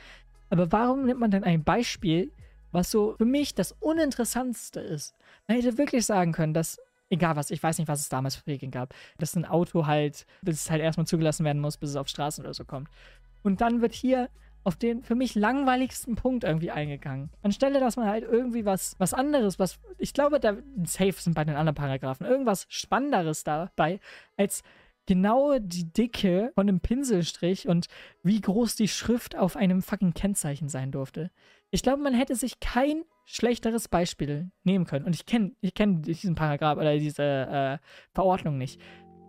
Aber 0.50 0.72
warum 0.72 1.04
nimmt 1.04 1.20
man 1.20 1.30
denn 1.30 1.44
ein 1.44 1.62
Beispiel, 1.62 2.32
was 2.72 2.90
so 2.90 3.14
für 3.16 3.24
mich 3.24 3.54
das 3.54 3.72
Uninteressantste 3.80 4.80
ist? 4.80 5.14
Man 5.46 5.56
hätte 5.56 5.78
wirklich 5.78 6.06
sagen 6.06 6.32
können, 6.32 6.54
dass 6.54 6.78
egal 7.10 7.36
was, 7.36 7.50
ich 7.50 7.62
weiß 7.62 7.78
nicht, 7.78 7.88
was 7.88 8.00
es 8.00 8.08
damals 8.08 8.36
für 8.36 8.46
Regeln 8.46 8.70
gab, 8.70 8.94
dass 9.18 9.34
ein 9.34 9.44
Auto 9.44 9.86
halt, 9.86 10.26
bis 10.42 10.62
es 10.62 10.70
halt 10.70 10.82
erstmal 10.82 11.06
zugelassen 11.06 11.44
werden 11.44 11.60
muss, 11.60 11.76
bis 11.76 11.90
es 11.90 11.96
auf 11.96 12.08
Straßen 12.08 12.44
oder 12.44 12.54
so 12.54 12.64
kommt. 12.64 12.88
Und 13.42 13.60
dann 13.60 13.80
wird 13.80 13.94
hier 13.94 14.28
auf 14.64 14.76
den 14.76 15.02
für 15.02 15.14
mich 15.14 15.34
langweiligsten 15.34 16.16
Punkt 16.16 16.44
irgendwie 16.44 16.70
eingegangen. 16.70 17.30
Anstelle, 17.42 17.80
dass 17.80 17.96
man 17.96 18.06
halt 18.06 18.24
irgendwie 18.24 18.66
was, 18.66 18.96
was 18.98 19.14
anderes, 19.14 19.58
was, 19.58 19.78
ich 19.96 20.12
glaube, 20.12 20.40
da 20.40 20.56
safe 20.84 21.12
sind 21.12 21.34
bei 21.34 21.44
den 21.44 21.56
anderen 21.56 21.76
Paragraphen, 21.76 22.26
irgendwas 22.26 22.66
Spannenderes 22.68 23.44
dabei, 23.44 24.00
als 24.36 24.62
genau 25.08 25.58
die 25.58 25.90
Dicke 25.90 26.52
von 26.54 26.68
einem 26.68 26.80
Pinselstrich 26.80 27.66
und 27.66 27.86
wie 28.22 28.42
groß 28.42 28.76
die 28.76 28.88
Schrift 28.88 29.36
auf 29.36 29.56
einem 29.56 29.80
fucking 29.80 30.12
Kennzeichen 30.12 30.68
sein 30.68 30.92
durfte. 30.92 31.30
Ich 31.70 31.82
glaube, 31.82 32.02
man 32.02 32.12
hätte 32.12 32.36
sich 32.36 32.60
kein 32.60 33.04
schlechteres 33.24 33.88
Beispiel 33.88 34.50
nehmen 34.64 34.84
können. 34.84 35.06
Und 35.06 35.14
ich 35.14 35.24
kenne 35.24 35.52
ich 35.62 35.72
kenn 35.72 36.02
diesen 36.02 36.34
Paragraph 36.34 36.76
oder 36.76 36.98
diese 36.98 37.22
äh, 37.22 37.78
Verordnung 38.12 38.58
nicht. 38.58 38.80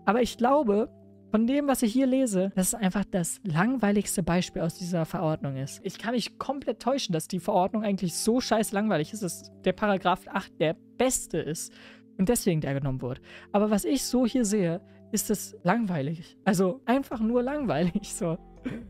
Aber 0.06 0.22
ich 0.22 0.38
glaube, 0.38 0.90
von 1.32 1.48
dem, 1.48 1.68
was 1.68 1.82
ich 1.82 1.94
hier 1.94 2.08
lese, 2.08 2.52
dass 2.56 2.70
es 2.70 2.74
einfach 2.74 3.06
das 3.10 3.40
langweiligste 3.44 4.22
Beispiel 4.22 4.62
aus 4.62 4.78
dieser 4.78 5.06
Verordnung 5.06 5.56
ist. 5.56 5.80
Ich 5.84 5.98
kann 5.98 6.14
mich 6.14 6.38
komplett 6.40 6.82
täuschen, 6.82 7.14
dass 7.14 7.30
die 7.30 7.40
Verordnung 7.40 7.84
eigentlich 7.84 8.16
so 8.16 8.42
scheiß 8.42 8.74
langweilig 8.74 9.14
ist, 9.14 9.24
dass 9.24 9.50
der 9.64 9.74
Paragraph 9.74 10.28
8 10.28 10.60
der 10.60 10.76
beste 10.98 11.38
ist 11.38 11.72
und 12.18 12.28
deswegen 12.28 12.60
der 12.60 12.74
genommen 12.74 13.02
wurde. 13.02 13.22
Aber 13.54 13.70
was 13.70 13.86
ich 13.86 14.04
so 14.04 14.26
hier 14.26 14.44
sehe, 14.44 14.82
ist 15.12 15.30
es 15.30 15.58
langweilig. 15.64 16.38
Also 16.46 16.82
einfach 16.86 17.20
nur 17.20 17.44
langweilig 17.44 18.14
so. 18.14 18.38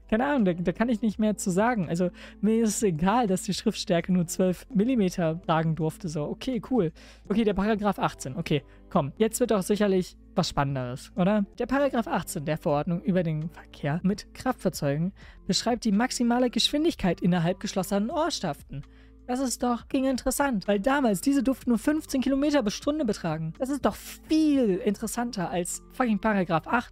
Keine 0.09 0.25
Ahnung, 0.25 0.45
da, 0.45 0.53
da, 0.53 0.71
kann 0.71 0.89
ich 0.89 1.01
nicht 1.01 1.19
mehr 1.19 1.37
zu 1.37 1.51
sagen. 1.51 1.87
Also 1.87 2.09
mir 2.41 2.63
ist 2.63 2.77
es 2.77 2.83
egal, 2.83 3.27
dass 3.27 3.43
die 3.43 3.53
Schriftstärke 3.53 4.11
nur 4.11 4.25
12 4.25 4.67
mm 4.73 5.07
tragen 5.45 5.75
durfte. 5.75 6.09
So, 6.09 6.23
okay, 6.23 6.61
cool. 6.71 6.91
Okay, 7.27 7.43
der 7.43 7.53
Paragraph 7.53 7.99
18. 7.99 8.35
Okay, 8.35 8.63
komm, 8.89 9.13
jetzt 9.17 9.39
wird 9.39 9.51
doch 9.51 9.61
sicherlich 9.61 10.17
was 10.35 10.49
Spannenderes, 10.49 11.11
oder? 11.15 11.45
Der 11.59 11.67
Paragraph 11.67 12.07
18 12.07 12.45
der 12.45 12.57
Verordnung 12.57 13.01
über 13.03 13.23
den 13.23 13.49
Verkehr 13.49 13.99
mit 14.03 14.33
Kraftfahrzeugen 14.33 15.13
beschreibt 15.45 15.85
die 15.85 15.91
maximale 15.91 16.49
Geschwindigkeit 16.49 17.21
innerhalb 17.21 17.59
geschlossener 17.59 18.13
Ortschaften. 18.13 18.83
Das 19.29 19.41
ist 19.41 19.61
doch 19.61 19.87
ging 19.89 20.05
interessant, 20.05 20.67
weil 20.67 20.79
damals 20.79 21.21
diese 21.21 21.43
durften 21.43 21.69
nur 21.69 21.77
15 21.77 22.19
Kilometer 22.19 22.63
pro 22.63 22.71
Stunde 22.71 23.05
betragen. 23.05 23.53
Das 23.59 23.69
ist 23.69 23.85
doch 23.85 23.93
viel 23.93 24.77
interessanter 24.77 25.51
als 25.51 25.83
fucking 25.93 26.17
Paragraph 26.17 26.65
8 26.65 26.91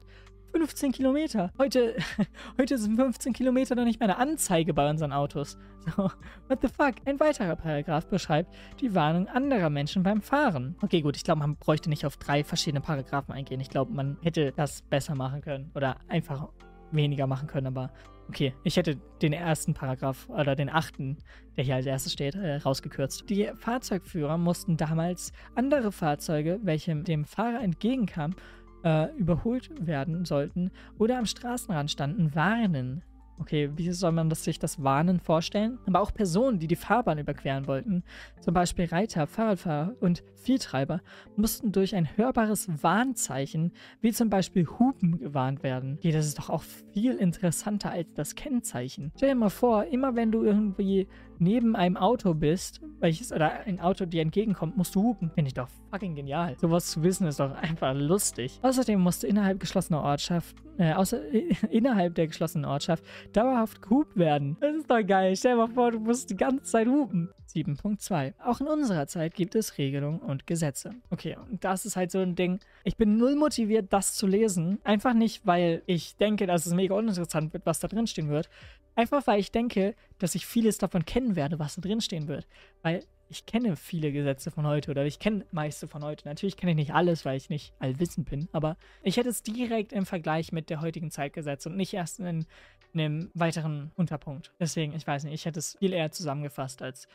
15 0.52 0.92
Kilometer. 0.92 1.52
Heute, 1.58 1.96
heute 2.60 2.78
sind 2.78 2.96
15 2.96 3.34
Kilometer 3.34 3.74
noch 3.74 3.86
nicht 3.86 4.00
mehr 4.00 4.10
eine 4.10 4.20
Anzeige 4.20 4.76
bei 4.76 4.88
unseren 4.88 5.14
Autos. 5.14 5.58
So, 5.88 6.12
what 6.48 6.60
the 6.62 6.68
fuck? 6.68 6.94
Ein 7.06 7.20
weiterer 7.20 7.56
Paragraph 7.56 8.06
beschreibt 8.06 8.54
die 8.82 8.94
Warnung 8.94 9.28
anderer 9.28 9.72
Menschen 9.72 10.04
beim 10.04 10.22
Fahren. 10.22 10.76
Okay, 10.84 11.02
gut, 11.02 11.18
ich 11.18 11.24
glaube, 11.24 11.40
man 11.40 11.56
bräuchte 11.56 11.90
nicht 11.90 12.06
auf 12.06 12.18
drei 12.18 12.44
verschiedene 12.44 12.82
Paragraphen 12.82 13.34
eingehen. 13.34 13.62
Ich 13.62 13.70
glaube, 13.72 13.94
man 13.94 14.18
hätte 14.22 14.52
das 14.52 14.84
besser 14.84 15.16
machen 15.16 15.42
können 15.42 15.72
oder 15.74 15.98
einfach 16.08 16.50
weniger 16.92 17.26
machen 17.26 17.48
können, 17.48 17.68
aber 17.68 17.92
okay, 18.30 18.54
ich 18.64 18.78
hätte 18.78 18.98
den 19.22 19.34
ersten 19.34 19.74
Paragraph 19.74 20.30
oder 20.30 20.56
den 20.56 20.70
achten, 20.70 21.18
der 21.56 21.64
hier 21.64 21.76
als 21.76 21.86
erstes 21.86 22.14
steht, 22.14 22.36
äh, 22.36 22.58
rausgekürzt. 22.58 23.30
Die 23.30 23.50
Fahrzeugführer 23.56 24.38
mussten 24.38 24.78
damals 24.78 25.32
andere 25.56 25.92
Fahrzeuge, 25.92 26.60
welche 26.64 26.96
dem 26.96 27.26
Fahrer 27.26 27.62
entgegenkamen, 27.62 28.36
äh, 28.84 29.14
überholt 29.16 29.70
werden 29.86 30.26
sollten 30.26 30.72
oder 30.98 31.18
am 31.18 31.26
Straßenrand 31.26 31.92
standen, 31.92 32.36
warnen. 32.36 33.04
Okay, 33.40 33.70
wie 33.76 33.92
soll 33.92 34.12
man 34.12 34.30
das, 34.30 34.44
sich 34.44 34.58
das 34.58 34.84
Warnen 34.84 35.20
vorstellen? 35.20 35.78
Aber 35.86 36.02
auch 36.02 36.14
Personen, 36.14 36.60
die 36.60 36.68
die 36.68 36.76
Fahrbahn 36.76 37.20
überqueren 37.20 37.68
wollten, 37.68 38.04
zum 38.42 38.54
Beispiel 38.54 38.86
Reiter, 38.86 39.28
Fahrradfahrer 39.28 39.96
und 40.00 40.24
Viehtreiber, 40.36 41.02
mussten 41.36 41.72
durch 41.72 41.96
ein 41.96 42.18
hörbares 42.18 42.68
Warnzeichen, 42.82 43.74
wie 44.02 44.12
zum 44.12 44.30
Beispiel 44.30 44.68
Hupen, 44.68 45.20
gewarnt 45.20 45.64
werden. 45.64 45.98
Okay, 45.98 46.12
das 46.12 46.26
ist 46.26 46.40
doch 46.40 46.50
auch 46.50 46.64
viel 46.94 47.16
interessanter 47.16 47.92
als 47.92 48.08
das 48.16 48.36
Kennzeichen. 48.36 49.12
Stell 49.16 49.30
dir 49.30 49.36
mal 49.36 49.50
vor, 49.50 49.86
immer 49.86 50.16
wenn 50.16 50.32
du 50.32 50.44
irgendwie 50.44 51.08
neben 51.40 51.76
einem 51.76 51.98
Auto 51.98 52.34
bist, 52.34 52.82
welches 53.00 53.32
oder 53.32 53.52
ein 53.66 53.80
Auto 53.80 54.06
dir 54.06 54.22
entgegenkommt, 54.22 54.78
musst 54.78 54.96
du 54.96 55.04
hupen. 55.04 55.32
Finde 55.32 55.50
ich 55.50 55.54
doch 55.54 55.70
fucking 55.92 56.16
genial. 56.16 56.56
Sowas 56.60 56.88
zu 56.88 57.04
wissen 57.04 57.28
ist 57.28 57.40
doch 57.40 57.52
einfach 57.56 57.94
lustig. 57.94 58.60
Außerdem 58.62 59.00
musst 59.00 59.24
du 59.24 59.28
innerhalb 59.28 59.60
geschlossener 59.60 60.04
Ortschaft, 60.04 60.56
äh, 60.78 60.94
außer, 60.94 61.20
innerhalb 61.70 62.16
der 62.16 62.28
geschlossenen 62.28 62.66
Ortschaft 62.66 63.04
dauerhaft 63.34 63.82
gehupt 63.82 64.16
werden. 64.18 64.58
Das 64.60 64.76
ist 64.76 64.90
doch 64.90 65.06
geil. 65.06 65.36
Stell 65.36 65.54
dir 65.54 65.68
mal 65.68 65.74
vor, 65.74 65.92
du 65.92 66.00
musst 66.00 66.30
die 66.30 66.38
ganze 66.38 66.64
Zeit 66.64 66.88
hupen. 66.88 67.30
7.2. 67.54 68.34
Auch 68.44 68.60
in 68.62 68.68
unserer 68.68 69.08
Zeit 69.08 69.34
gibt 69.34 69.56
es 69.56 69.78
Regelungen 69.78 70.20
und 70.20 70.48
Gesetze. 70.48 70.92
Okay, 71.10 71.38
und 71.50 71.64
das 71.64 71.86
ist 71.86 71.96
halt 71.96 72.12
so 72.12 72.20
ein 72.20 72.36
Ding. 72.36 72.60
Ich 72.84 72.98
bin 72.98 73.18
null 73.18 73.36
motiviert, 73.36 73.92
das 73.94 74.14
zu 74.14 74.28
lesen. 74.28 74.80
Einfach 74.84 75.14
nicht, 75.14 75.46
weil 75.46 75.82
ich 75.86 76.18
denke, 76.18 76.46
dass 76.46 76.66
es 76.66 76.74
mega 76.74 76.94
uninteressant 76.94 77.54
wird, 77.54 77.66
was 77.66 77.80
da 77.80 77.88
drin 77.88 78.08
stehen 78.08 78.30
wird. 78.30 78.50
Einfach 78.98 79.28
weil 79.28 79.40
ich 79.40 79.52
denke, 79.52 79.94
dass 80.18 80.34
ich 80.34 80.48
vieles 80.48 80.80
davon 80.80 81.06
kennen 81.06 81.36
werde, 81.36 81.60
was 81.60 81.76
da 81.76 81.82
drin 81.82 82.02
stehen 82.02 82.28
wird. 82.28 82.48
Weil 82.82 83.06
ich 83.30 83.46
kenne 83.46 83.76
viele 83.76 84.12
Gesetze 84.12 84.50
von 84.50 84.66
heute 84.66 84.90
oder 84.90 85.06
ich 85.06 85.20
kenne 85.20 85.46
meiste 85.52 85.88
von 85.88 86.04
heute. 86.04 86.28
Natürlich 86.28 86.58
kenne 86.58 86.72
ich 86.72 86.78
nicht 86.78 86.94
alles, 86.96 87.24
weil 87.24 87.38
ich 87.38 87.52
nicht 87.52 87.74
allwissend 87.78 88.28
bin, 88.28 88.50
aber 88.54 88.76
ich 89.04 89.18
hätte 89.18 89.30
es 89.30 89.44
direkt 89.44 89.94
im 89.94 90.08
Vergleich 90.08 90.52
mit 90.52 90.72
der 90.72 90.82
heutigen 90.82 91.12
Zeit 91.12 91.34
gesetzt 91.34 91.68
und 91.68 91.78
nicht 91.78 91.94
erst 91.94 92.20
in, 92.20 92.48
in 92.94 93.00
einem 93.00 93.32
weiteren 93.36 93.92
Unterpunkt. 93.98 94.52
Deswegen, 94.60 94.96
ich 94.96 95.06
weiß 95.06 95.26
nicht, 95.26 95.34
ich 95.36 95.46
hätte 95.46 95.60
es 95.60 95.78
viel 95.78 95.94
eher 95.94 96.12
zusammengefasst 96.12 96.82
als 96.82 97.08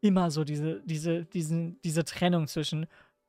immer 0.00 0.32
so 0.32 0.42
diese, 0.42 0.80
diese, 0.86 1.24
diesen, 1.24 1.80
diese 1.82 2.04
Trennung 2.04 2.48
zwischen 2.48 2.86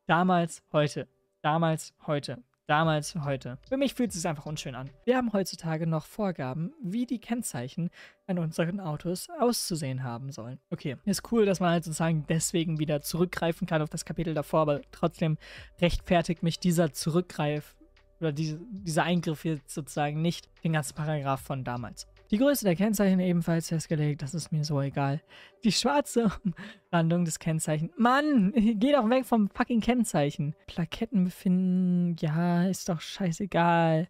damals, 0.08 0.64
heute, 0.74 1.08
damals, 1.44 1.94
heute, 2.08 2.42
damals, 2.70 3.16
heute. 3.16 3.58
Für 3.68 3.78
mich 3.78 3.96
fühlt 3.96 4.12
es 4.12 4.18
sich 4.18 4.28
einfach 4.28 4.46
unschön 4.46 4.76
an. 4.76 4.90
Wir 5.06 5.18
haben 5.18 5.34
heutzutage 5.34 5.88
noch 5.88 6.06
Vorgaben, 6.06 6.72
wie 6.84 7.06
die 7.06 7.20
Kennzeichen 7.20 7.90
an 8.28 8.38
unseren 8.38 8.80
Autos 8.80 9.28
auszusehen 9.40 10.04
haben 10.04 10.32
sollen. 10.32 10.60
Okay, 10.70 10.98
ist 11.06 11.32
cool, 11.32 11.46
dass 11.46 11.60
man 11.60 11.72
halt 11.72 11.84
sozusagen 11.84 12.26
deswegen 12.30 12.78
wieder 12.80 13.02
zurückgreifen 13.02 13.66
kann 13.68 13.82
auf 13.82 13.90
das 13.90 14.06
Kapitel 14.06 14.34
davor, 14.34 14.62
aber 14.62 14.82
trotzdem 14.92 15.38
rechtfertigt 15.82 16.44
mich 16.44 16.60
dieser 16.60 16.94
Zurückgreif 16.94 17.76
oder 18.20 18.32
diese, 18.32 18.60
dieser 18.72 19.04
Eingriff 19.04 19.46
jetzt 19.46 19.74
sozusagen 19.74 20.22
nicht 20.22 20.50
den 20.64 20.74
ganzen 20.74 20.96
Paragraph 20.96 21.42
von 21.42 21.64
damals. 21.64 22.08
Die 22.32 22.38
Größe 22.38 22.64
der 22.64 22.76
Kennzeichen 22.76 23.20
ebenfalls 23.20 23.70
festgelegt, 23.70 24.22
das 24.22 24.36
ist 24.36 24.52
mir 24.52 24.64
so 24.64 24.80
egal. 24.82 25.20
Die 25.64 25.72
schwarze 25.72 26.32
Randung 26.92 27.26
des 27.26 27.40
Kennzeichens. 27.40 27.92
Mann, 27.98 28.54
geh 28.56 28.92
doch 28.92 29.10
weg 29.10 29.26
vom 29.26 29.50
fucking 29.50 29.82
Kennzeichen. 29.82 30.56
Plaketten 30.68 31.24
befinden, 31.24 32.16
ja, 32.20 32.68
ist 32.68 32.90
doch 32.90 33.02
scheißegal. 33.02 34.08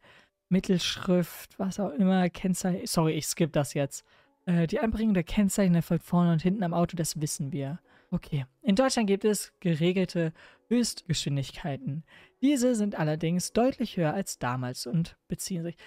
Mittelschrift, 0.50 1.58
was 1.60 1.80
auch 1.80 1.92
immer, 1.92 2.30
Kennzeichen. 2.30 2.86
Sorry, 2.88 3.14
ich 3.14 3.28
skippe 3.28 3.52
das 3.52 3.74
jetzt. 3.74 4.04
Äh, 4.46 4.68
die 4.68 4.80
Einbringung 4.80 5.14
der 5.14 5.24
Kennzeichen 5.24 5.76
erfolgt 5.76 6.04
vorne 6.04 6.34
und 6.34 6.42
hinten 6.42 6.64
am 6.64 6.74
Auto, 6.74 6.98
das 6.98 7.22
wissen 7.22 7.54
wir. 7.54 7.80
Okay. 8.12 8.46
In 8.64 8.76
Deutschland 8.76 9.08
gibt 9.08 9.24
es 9.24 9.54
geregelte 9.60 10.34
Höchstgeschwindigkeiten. 10.68 12.04
Diese 12.42 12.76
sind 12.76 12.98
allerdings 12.98 13.54
deutlich 13.54 13.98
höher 13.98 14.14
als 14.14 14.40
damals 14.40 14.88
und 14.88 15.16
beziehen 15.28 15.64
sich 15.64 15.78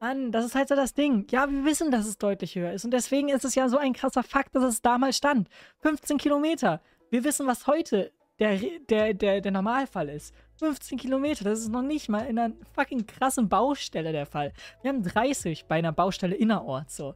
Mann, 0.00 0.30
das 0.30 0.44
ist 0.44 0.54
halt 0.54 0.68
so 0.68 0.76
das 0.76 0.94
Ding. 0.94 1.26
Ja, 1.30 1.50
wir 1.50 1.64
wissen, 1.64 1.90
dass 1.90 2.06
es 2.06 2.18
deutlich 2.18 2.54
höher 2.54 2.72
ist. 2.72 2.84
Und 2.84 2.92
deswegen 2.92 3.28
ist 3.28 3.44
es 3.44 3.54
ja 3.54 3.68
so 3.68 3.78
ein 3.78 3.92
krasser 3.92 4.22
Fakt, 4.22 4.54
dass 4.54 4.62
es 4.62 4.80
damals 4.80 5.16
stand. 5.16 5.48
15 5.80 6.18
Kilometer. 6.18 6.80
Wir 7.10 7.24
wissen, 7.24 7.46
was 7.46 7.66
heute 7.66 8.12
der, 8.38 8.58
der, 8.88 9.14
der, 9.14 9.40
der 9.40 9.52
Normalfall 9.52 10.08
ist. 10.08 10.34
15 10.58 10.98
Kilometer, 10.98 11.44
das 11.44 11.60
ist 11.60 11.70
noch 11.70 11.82
nicht 11.82 12.08
mal 12.08 12.26
in 12.26 12.38
einer 12.38 12.54
fucking 12.74 13.06
krassen 13.06 13.48
Baustelle 13.48 14.12
der 14.12 14.26
Fall. 14.26 14.52
Wir 14.82 14.90
haben 14.90 15.02
30 15.02 15.66
bei 15.66 15.76
einer 15.76 15.92
Baustelle 15.92 16.34
innerorts 16.34 16.96
so. 16.96 17.14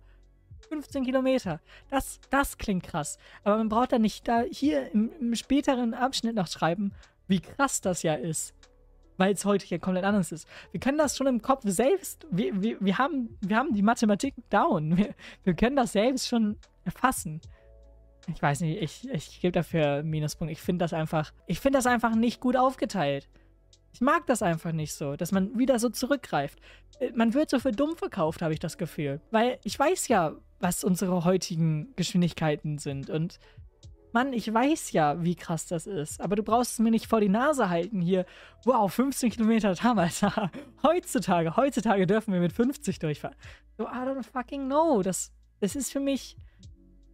15 0.68 1.04
Kilometer. 1.04 1.60
Das, 1.90 2.20
das 2.30 2.56
klingt 2.56 2.84
krass. 2.84 3.18
Aber 3.44 3.58
man 3.58 3.68
braucht 3.68 3.92
da 3.92 3.98
nicht 3.98 4.26
da 4.26 4.42
hier 4.42 4.90
im, 4.92 5.10
im 5.20 5.34
späteren 5.34 5.94
Abschnitt 5.94 6.34
noch 6.34 6.48
schreiben, 6.48 6.92
wie 7.28 7.40
krass 7.40 7.80
das 7.80 8.02
ja 8.02 8.14
ist 8.14 8.54
weil 9.16 9.32
es 9.34 9.44
heute 9.44 9.66
ja 9.66 9.78
komplett 9.78 10.04
anders 10.04 10.32
ist. 10.32 10.48
Wir 10.70 10.80
können 10.80 10.98
das 10.98 11.16
schon 11.16 11.26
im 11.26 11.42
Kopf 11.42 11.62
selbst, 11.64 12.26
wir, 12.30 12.62
wir, 12.62 12.76
wir, 12.80 12.98
haben, 12.98 13.38
wir 13.40 13.56
haben 13.56 13.72
die 13.72 13.82
Mathematik 13.82 14.34
down. 14.50 14.96
Wir, 14.96 15.14
wir 15.44 15.54
können 15.54 15.76
das 15.76 15.92
selbst 15.92 16.28
schon 16.28 16.56
erfassen. 16.84 17.40
Ich 18.32 18.40
weiß 18.40 18.60
nicht, 18.60 18.80
ich, 18.80 19.08
ich 19.10 19.40
gebe 19.40 19.52
dafür 19.52 20.02
Minuspunkt. 20.02 20.52
Ich 20.52 20.60
finde 20.60 20.84
das 20.84 20.92
einfach, 20.92 21.32
ich 21.46 21.60
finde 21.60 21.78
das 21.78 21.86
einfach 21.86 22.14
nicht 22.14 22.40
gut 22.40 22.56
aufgeteilt. 22.56 23.28
Ich 23.92 24.00
mag 24.00 24.26
das 24.26 24.42
einfach 24.42 24.72
nicht 24.72 24.94
so, 24.94 25.16
dass 25.16 25.32
man 25.32 25.58
wieder 25.58 25.78
so 25.78 25.88
zurückgreift. 25.90 26.58
Äh, 27.00 27.10
man 27.14 27.34
wird 27.34 27.50
so 27.50 27.58
für 27.58 27.72
dumm 27.72 27.96
verkauft, 27.96 28.42
habe 28.42 28.54
ich 28.54 28.60
das 28.60 28.78
Gefühl. 28.78 29.20
Weil 29.30 29.58
ich 29.64 29.78
weiß 29.78 30.08
ja, 30.08 30.34
was 30.60 30.84
unsere 30.84 31.24
heutigen 31.24 31.92
Geschwindigkeiten 31.96 32.78
sind. 32.78 33.10
Und 33.10 33.38
Mann, 34.12 34.32
ich 34.32 34.52
weiß 34.52 34.92
ja, 34.92 35.22
wie 35.22 35.34
krass 35.34 35.66
das 35.66 35.86
ist, 35.86 36.20
aber 36.20 36.36
du 36.36 36.42
brauchst 36.42 36.72
es 36.72 36.78
mir 36.78 36.90
nicht 36.90 37.06
vor 37.06 37.20
die 37.20 37.28
Nase 37.28 37.70
halten 37.70 38.00
hier. 38.00 38.26
Wow, 38.64 38.92
15 38.92 39.30
Kilometer 39.30 39.74
damals. 39.74 40.22
heutzutage, 40.82 41.56
heutzutage 41.56 42.06
dürfen 42.06 42.32
wir 42.34 42.40
mit 42.40 42.52
50 42.52 42.98
durchfahren. 42.98 43.36
So, 43.78 43.84
I 43.84 44.04
don't 44.04 44.22
fucking 44.22 44.66
know. 44.66 45.02
Das, 45.02 45.32
das 45.60 45.76
ist 45.76 45.92
für 45.92 46.00
mich 46.00 46.36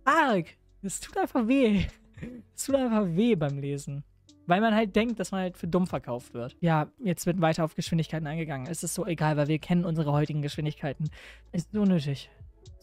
arg. 0.05 0.47
Es 0.83 1.01
tut 1.01 1.17
einfach 1.17 1.47
weh. 1.47 1.87
Es 2.55 2.65
tut 2.65 2.75
einfach 2.75 3.07
weh 3.07 3.37
beim 3.37 3.59
Lesen. 3.59 4.05
Weil 4.47 4.61
man 4.61 4.75
halt 4.75 4.97
denkt, 4.97 5.21
dass 5.21 5.31
man 5.31 5.43
halt 5.43 5.59
für 5.59 5.69
dumm 5.69 5.87
verkauft 5.87 6.33
wird. 6.33 6.57
Ja, 6.61 6.91
jetzt 6.99 7.27
wird 7.27 7.41
weiter 7.41 7.65
auf 7.65 7.75
Geschwindigkeiten 7.75 8.27
eingegangen. 8.27 8.67
Es 8.67 8.83
ist 8.83 8.95
so 8.95 9.07
egal, 9.07 9.37
weil 9.37 9.47
wir 9.47 9.59
kennen 9.59 9.85
unsere 9.85 10.11
heutigen 10.11 10.41
Geschwindigkeiten. 10.41 11.11
Ist 11.53 11.71
so 11.73 11.85
nötig. 11.85 12.31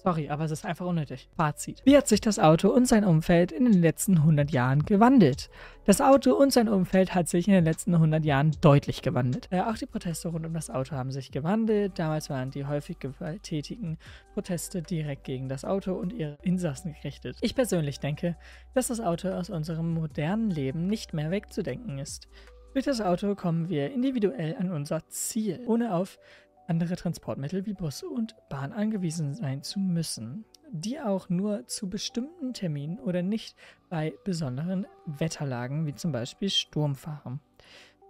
Sorry, 0.05 0.29
aber 0.29 0.43
es 0.43 0.51
ist 0.51 0.65
einfach 0.67 0.85
unnötig. 0.85 1.27
Fazit. 1.35 1.81
Wie 1.83 1.97
hat 1.97 2.07
sich 2.07 2.21
das 2.21 2.37
Auto 2.37 2.69
und 2.69 2.87
sein 2.87 3.03
Umfeld 3.03 3.51
in 3.51 3.65
den 3.65 3.81
letzten 3.81 4.17
100 4.19 4.51
Jahren 4.51 4.85
gewandelt? 4.85 5.49
Das 5.85 5.99
Auto 5.99 6.35
und 6.35 6.53
sein 6.53 6.69
Umfeld 6.69 7.15
hat 7.15 7.27
sich 7.27 7.47
in 7.47 7.55
den 7.55 7.63
letzten 7.63 7.95
100 7.95 8.23
Jahren 8.23 8.55
deutlich 8.61 9.01
gewandelt. 9.01 9.47
Äh, 9.49 9.61
auch 9.61 9.79
die 9.79 9.87
Proteste 9.87 10.27
rund 10.27 10.45
um 10.45 10.53
das 10.53 10.69
Auto 10.69 10.95
haben 10.95 11.09
sich 11.09 11.31
gewandelt. 11.31 11.97
Damals 11.97 12.29
waren 12.29 12.51
die 12.51 12.67
häufig 12.67 12.99
gewalttätigen 12.99 13.97
Proteste 14.35 14.83
direkt 14.83 15.23
gegen 15.23 15.49
das 15.49 15.65
Auto 15.65 15.93
und 15.93 16.13
ihre 16.13 16.37
Insassen 16.43 16.93
gerichtet. 16.93 17.37
Ich 17.41 17.55
persönlich 17.55 17.99
denke, 17.99 18.37
dass 18.75 18.89
das 18.89 18.99
Auto 18.99 19.29
aus 19.29 19.49
unserem 19.49 19.91
modernen 19.91 20.51
Leben 20.51 20.85
nicht 20.85 21.15
mehr 21.15 21.31
wegzudenken 21.31 21.97
ist. 21.97 22.27
Durch 22.75 22.85
das 22.85 22.99
Auto 22.99 23.35
kommen 23.35 23.69
wir 23.69 23.91
individuell 23.91 24.53
an 24.59 24.69
unser 24.69 25.07
Ziel, 25.07 25.61
ohne 25.65 25.95
auf 25.95 26.19
andere 26.67 26.95
Transportmittel 26.95 27.65
wie 27.65 27.73
Bus 27.73 28.03
und 28.03 28.35
Bahn 28.49 28.71
angewiesen 28.71 29.33
sein 29.33 29.63
zu 29.63 29.79
müssen, 29.79 30.45
die 30.71 30.99
auch 30.99 31.29
nur 31.29 31.67
zu 31.67 31.89
bestimmten 31.89 32.53
Terminen 32.53 32.99
oder 32.99 33.21
nicht 33.21 33.55
bei 33.89 34.13
besonderen 34.23 34.87
Wetterlagen 35.05 35.85
wie 35.85 35.95
zum 35.95 36.11
Beispiel 36.11 36.49
Sturm 36.49 36.95
fahren. 36.95 37.39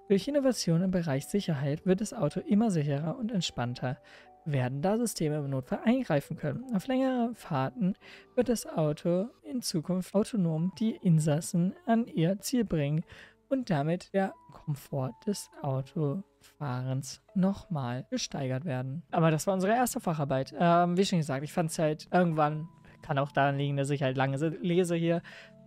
Durch 0.07 0.27
Innovation 0.27 0.83
im 0.83 0.91
Bereich 0.91 1.25
Sicherheit 1.25 1.85
wird 1.85 1.99
das 1.99 2.13
Auto 2.13 2.39
immer 2.39 2.69
sicherer 2.69 3.17
und 3.17 3.31
entspannter 3.31 3.97
werden, 4.45 4.81
da 4.81 4.97
Systeme 4.97 5.37
im 5.37 5.49
Notfall 5.49 5.79
eingreifen 5.83 6.37
können. 6.37 6.63
Auf 6.75 6.87
längere 6.87 7.33
Fahrten 7.33 7.95
wird 8.35 8.49
das 8.49 8.67
Auto 8.67 9.29
in 9.41 9.61
Zukunft 9.61 10.13
autonom 10.13 10.71
die 10.77 10.95
Insassen 10.95 11.73
an 11.87 12.05
ihr 12.05 12.39
Ziel 12.39 12.63
bringen 12.63 13.03
und 13.49 13.69
damit 13.69 14.13
der 14.13 14.33
Komfort 14.51 15.13
des 15.25 15.49
Autofahrens 15.61 17.21
nochmal 17.33 18.05
gesteigert 18.09 18.65
werden. 18.65 19.03
Aber 19.11 19.31
das 19.31 19.47
war 19.47 19.53
unsere 19.53 19.73
erste 19.73 19.99
Facharbeit. 19.99 20.53
Ähm, 20.57 20.97
wie 20.97 21.05
schon 21.05 21.19
gesagt, 21.19 21.43
ich 21.43 21.53
fand 21.53 21.71
es 21.71 21.79
halt 21.79 22.07
irgendwann, 22.11 22.67
kann 23.01 23.17
auch 23.17 23.31
daran 23.31 23.57
liegen, 23.57 23.77
dass 23.77 23.89
ich 23.89 24.03
halt 24.03 24.17
lange 24.17 24.37
lese 24.61 24.95
hier, 24.95 25.21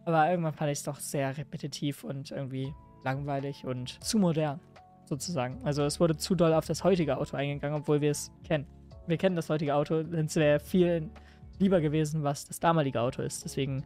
aber 0.04 0.30
irgendwann 0.30 0.54
fand 0.54 0.70
ich 0.70 0.78
es 0.78 0.84
doch 0.84 0.96
sehr 0.96 1.36
repetitiv 1.36 2.04
und 2.04 2.30
irgendwie 2.30 2.72
langweilig 3.04 3.64
und 3.64 4.02
zu 4.02 4.18
modern, 4.18 4.60
sozusagen. 5.04 5.62
Also 5.64 5.84
es 5.84 6.00
wurde 6.00 6.16
zu 6.16 6.34
doll 6.34 6.52
auf 6.54 6.66
das 6.66 6.84
heutige 6.84 7.16
Auto 7.18 7.36
eingegangen, 7.36 7.80
obwohl 7.80 8.00
wir 8.00 8.10
es 8.10 8.32
kennen. 8.44 8.66
Wir 9.06 9.16
kennen 9.16 9.36
das 9.36 9.48
heutige 9.48 9.74
Auto, 9.74 9.96
es 9.96 10.36
wäre 10.36 10.60
viel 10.60 11.10
lieber 11.58 11.80
gewesen, 11.80 12.22
was 12.22 12.44
das 12.44 12.60
damalige 12.60 13.00
Auto 13.00 13.22
ist. 13.22 13.44
Deswegen, 13.44 13.84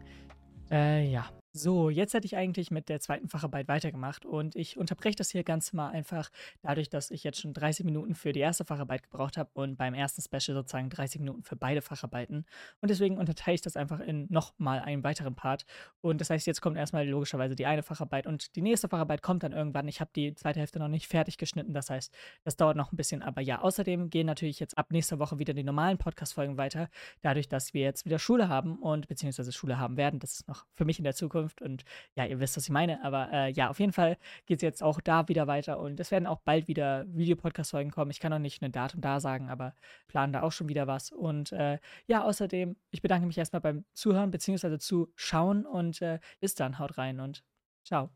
äh, 0.70 1.10
ja, 1.10 1.26
so, 1.54 1.90
jetzt 1.90 2.14
hätte 2.14 2.24
ich 2.24 2.34
eigentlich 2.34 2.70
mit 2.70 2.88
der 2.88 2.98
zweiten 2.98 3.28
Facharbeit 3.28 3.68
weitergemacht 3.68 4.24
und 4.24 4.56
ich 4.56 4.78
unterbreche 4.78 5.16
das 5.16 5.30
hier 5.30 5.44
ganz 5.44 5.74
mal 5.74 5.90
einfach 5.90 6.30
dadurch, 6.62 6.88
dass 6.88 7.10
ich 7.10 7.24
jetzt 7.24 7.40
schon 7.40 7.52
30 7.52 7.84
Minuten 7.84 8.14
für 8.14 8.32
die 8.32 8.40
erste 8.40 8.64
Facharbeit 8.64 9.02
gebraucht 9.02 9.36
habe 9.36 9.50
und 9.52 9.76
beim 9.76 9.92
ersten 9.92 10.22
Special 10.22 10.56
sozusagen 10.56 10.88
30 10.88 11.20
Minuten 11.20 11.42
für 11.42 11.54
beide 11.54 11.82
Facharbeiten. 11.82 12.46
Und 12.80 12.90
deswegen 12.90 13.18
unterteile 13.18 13.54
ich 13.54 13.60
das 13.60 13.76
einfach 13.76 14.00
in 14.00 14.26
nochmal 14.30 14.80
einen 14.80 15.04
weiteren 15.04 15.34
Part. 15.34 15.66
Und 16.00 16.22
das 16.22 16.30
heißt, 16.30 16.46
jetzt 16.46 16.62
kommt 16.62 16.78
erstmal 16.78 17.06
logischerweise 17.06 17.54
die 17.54 17.66
eine 17.66 17.82
Facharbeit 17.82 18.26
und 18.26 18.56
die 18.56 18.62
nächste 18.62 18.88
Facharbeit 18.88 19.20
kommt 19.20 19.42
dann 19.42 19.52
irgendwann. 19.52 19.88
Ich 19.88 20.00
habe 20.00 20.10
die 20.16 20.34
zweite 20.34 20.58
Hälfte 20.58 20.78
noch 20.78 20.88
nicht 20.88 21.06
fertig 21.06 21.36
geschnitten, 21.36 21.74
das 21.74 21.90
heißt, 21.90 22.14
das 22.44 22.56
dauert 22.56 22.78
noch 22.78 22.92
ein 22.92 22.96
bisschen. 22.96 23.22
Aber 23.22 23.42
ja, 23.42 23.60
außerdem 23.60 24.08
gehen 24.08 24.26
natürlich 24.26 24.58
jetzt 24.58 24.78
ab 24.78 24.90
nächster 24.90 25.18
Woche 25.18 25.38
wieder 25.38 25.52
die 25.52 25.64
normalen 25.64 25.98
Podcast-Folgen 25.98 26.56
weiter, 26.56 26.88
dadurch, 27.20 27.50
dass 27.50 27.74
wir 27.74 27.82
jetzt 27.82 28.06
wieder 28.06 28.18
Schule 28.18 28.48
haben 28.48 28.78
und 28.78 29.06
beziehungsweise 29.06 29.52
Schule 29.52 29.78
haben 29.78 29.98
werden. 29.98 30.18
Das 30.18 30.32
ist 30.32 30.48
noch 30.48 30.64
für 30.74 30.86
mich 30.86 30.98
in 30.98 31.04
der 31.04 31.14
Zukunft 31.14 31.41
Zukunft 31.42 31.62
und 31.62 31.84
ja, 32.16 32.24
ihr 32.24 32.40
wisst, 32.40 32.56
was 32.56 32.64
ich 32.64 32.70
meine. 32.70 33.02
Aber 33.04 33.30
äh, 33.32 33.50
ja, 33.52 33.70
auf 33.70 33.80
jeden 33.80 33.92
Fall 33.92 34.16
geht 34.46 34.58
es 34.58 34.62
jetzt 34.62 34.82
auch 34.82 35.00
da 35.00 35.28
wieder 35.28 35.46
weiter 35.46 35.78
und 35.78 35.98
es 36.00 36.10
werden 36.10 36.26
auch 36.26 36.40
bald 36.40 36.68
wieder 36.68 37.04
Videopodcast-Folgen 37.08 37.90
kommen. 37.90 38.10
Ich 38.10 38.20
kann 38.20 38.30
noch 38.30 38.38
nicht 38.38 38.62
ein 38.62 38.72
Datum 38.72 39.00
da 39.00 39.20
sagen, 39.20 39.48
aber 39.48 39.74
planen 40.08 40.32
da 40.32 40.42
auch 40.42 40.52
schon 40.52 40.68
wieder 40.68 40.86
was. 40.86 41.10
Und 41.10 41.52
äh, 41.52 41.78
ja, 42.06 42.24
außerdem, 42.24 42.76
ich 42.90 43.02
bedanke 43.02 43.26
mich 43.26 43.38
erstmal 43.38 43.60
beim 43.60 43.84
Zuhören 43.94 44.30
bzw. 44.30 44.78
Zuschauen 44.78 45.66
und 45.66 46.00
äh, 46.02 46.18
bis 46.40 46.54
dann, 46.54 46.78
haut 46.78 46.98
rein 46.98 47.20
und 47.20 47.42
ciao. 47.84 48.10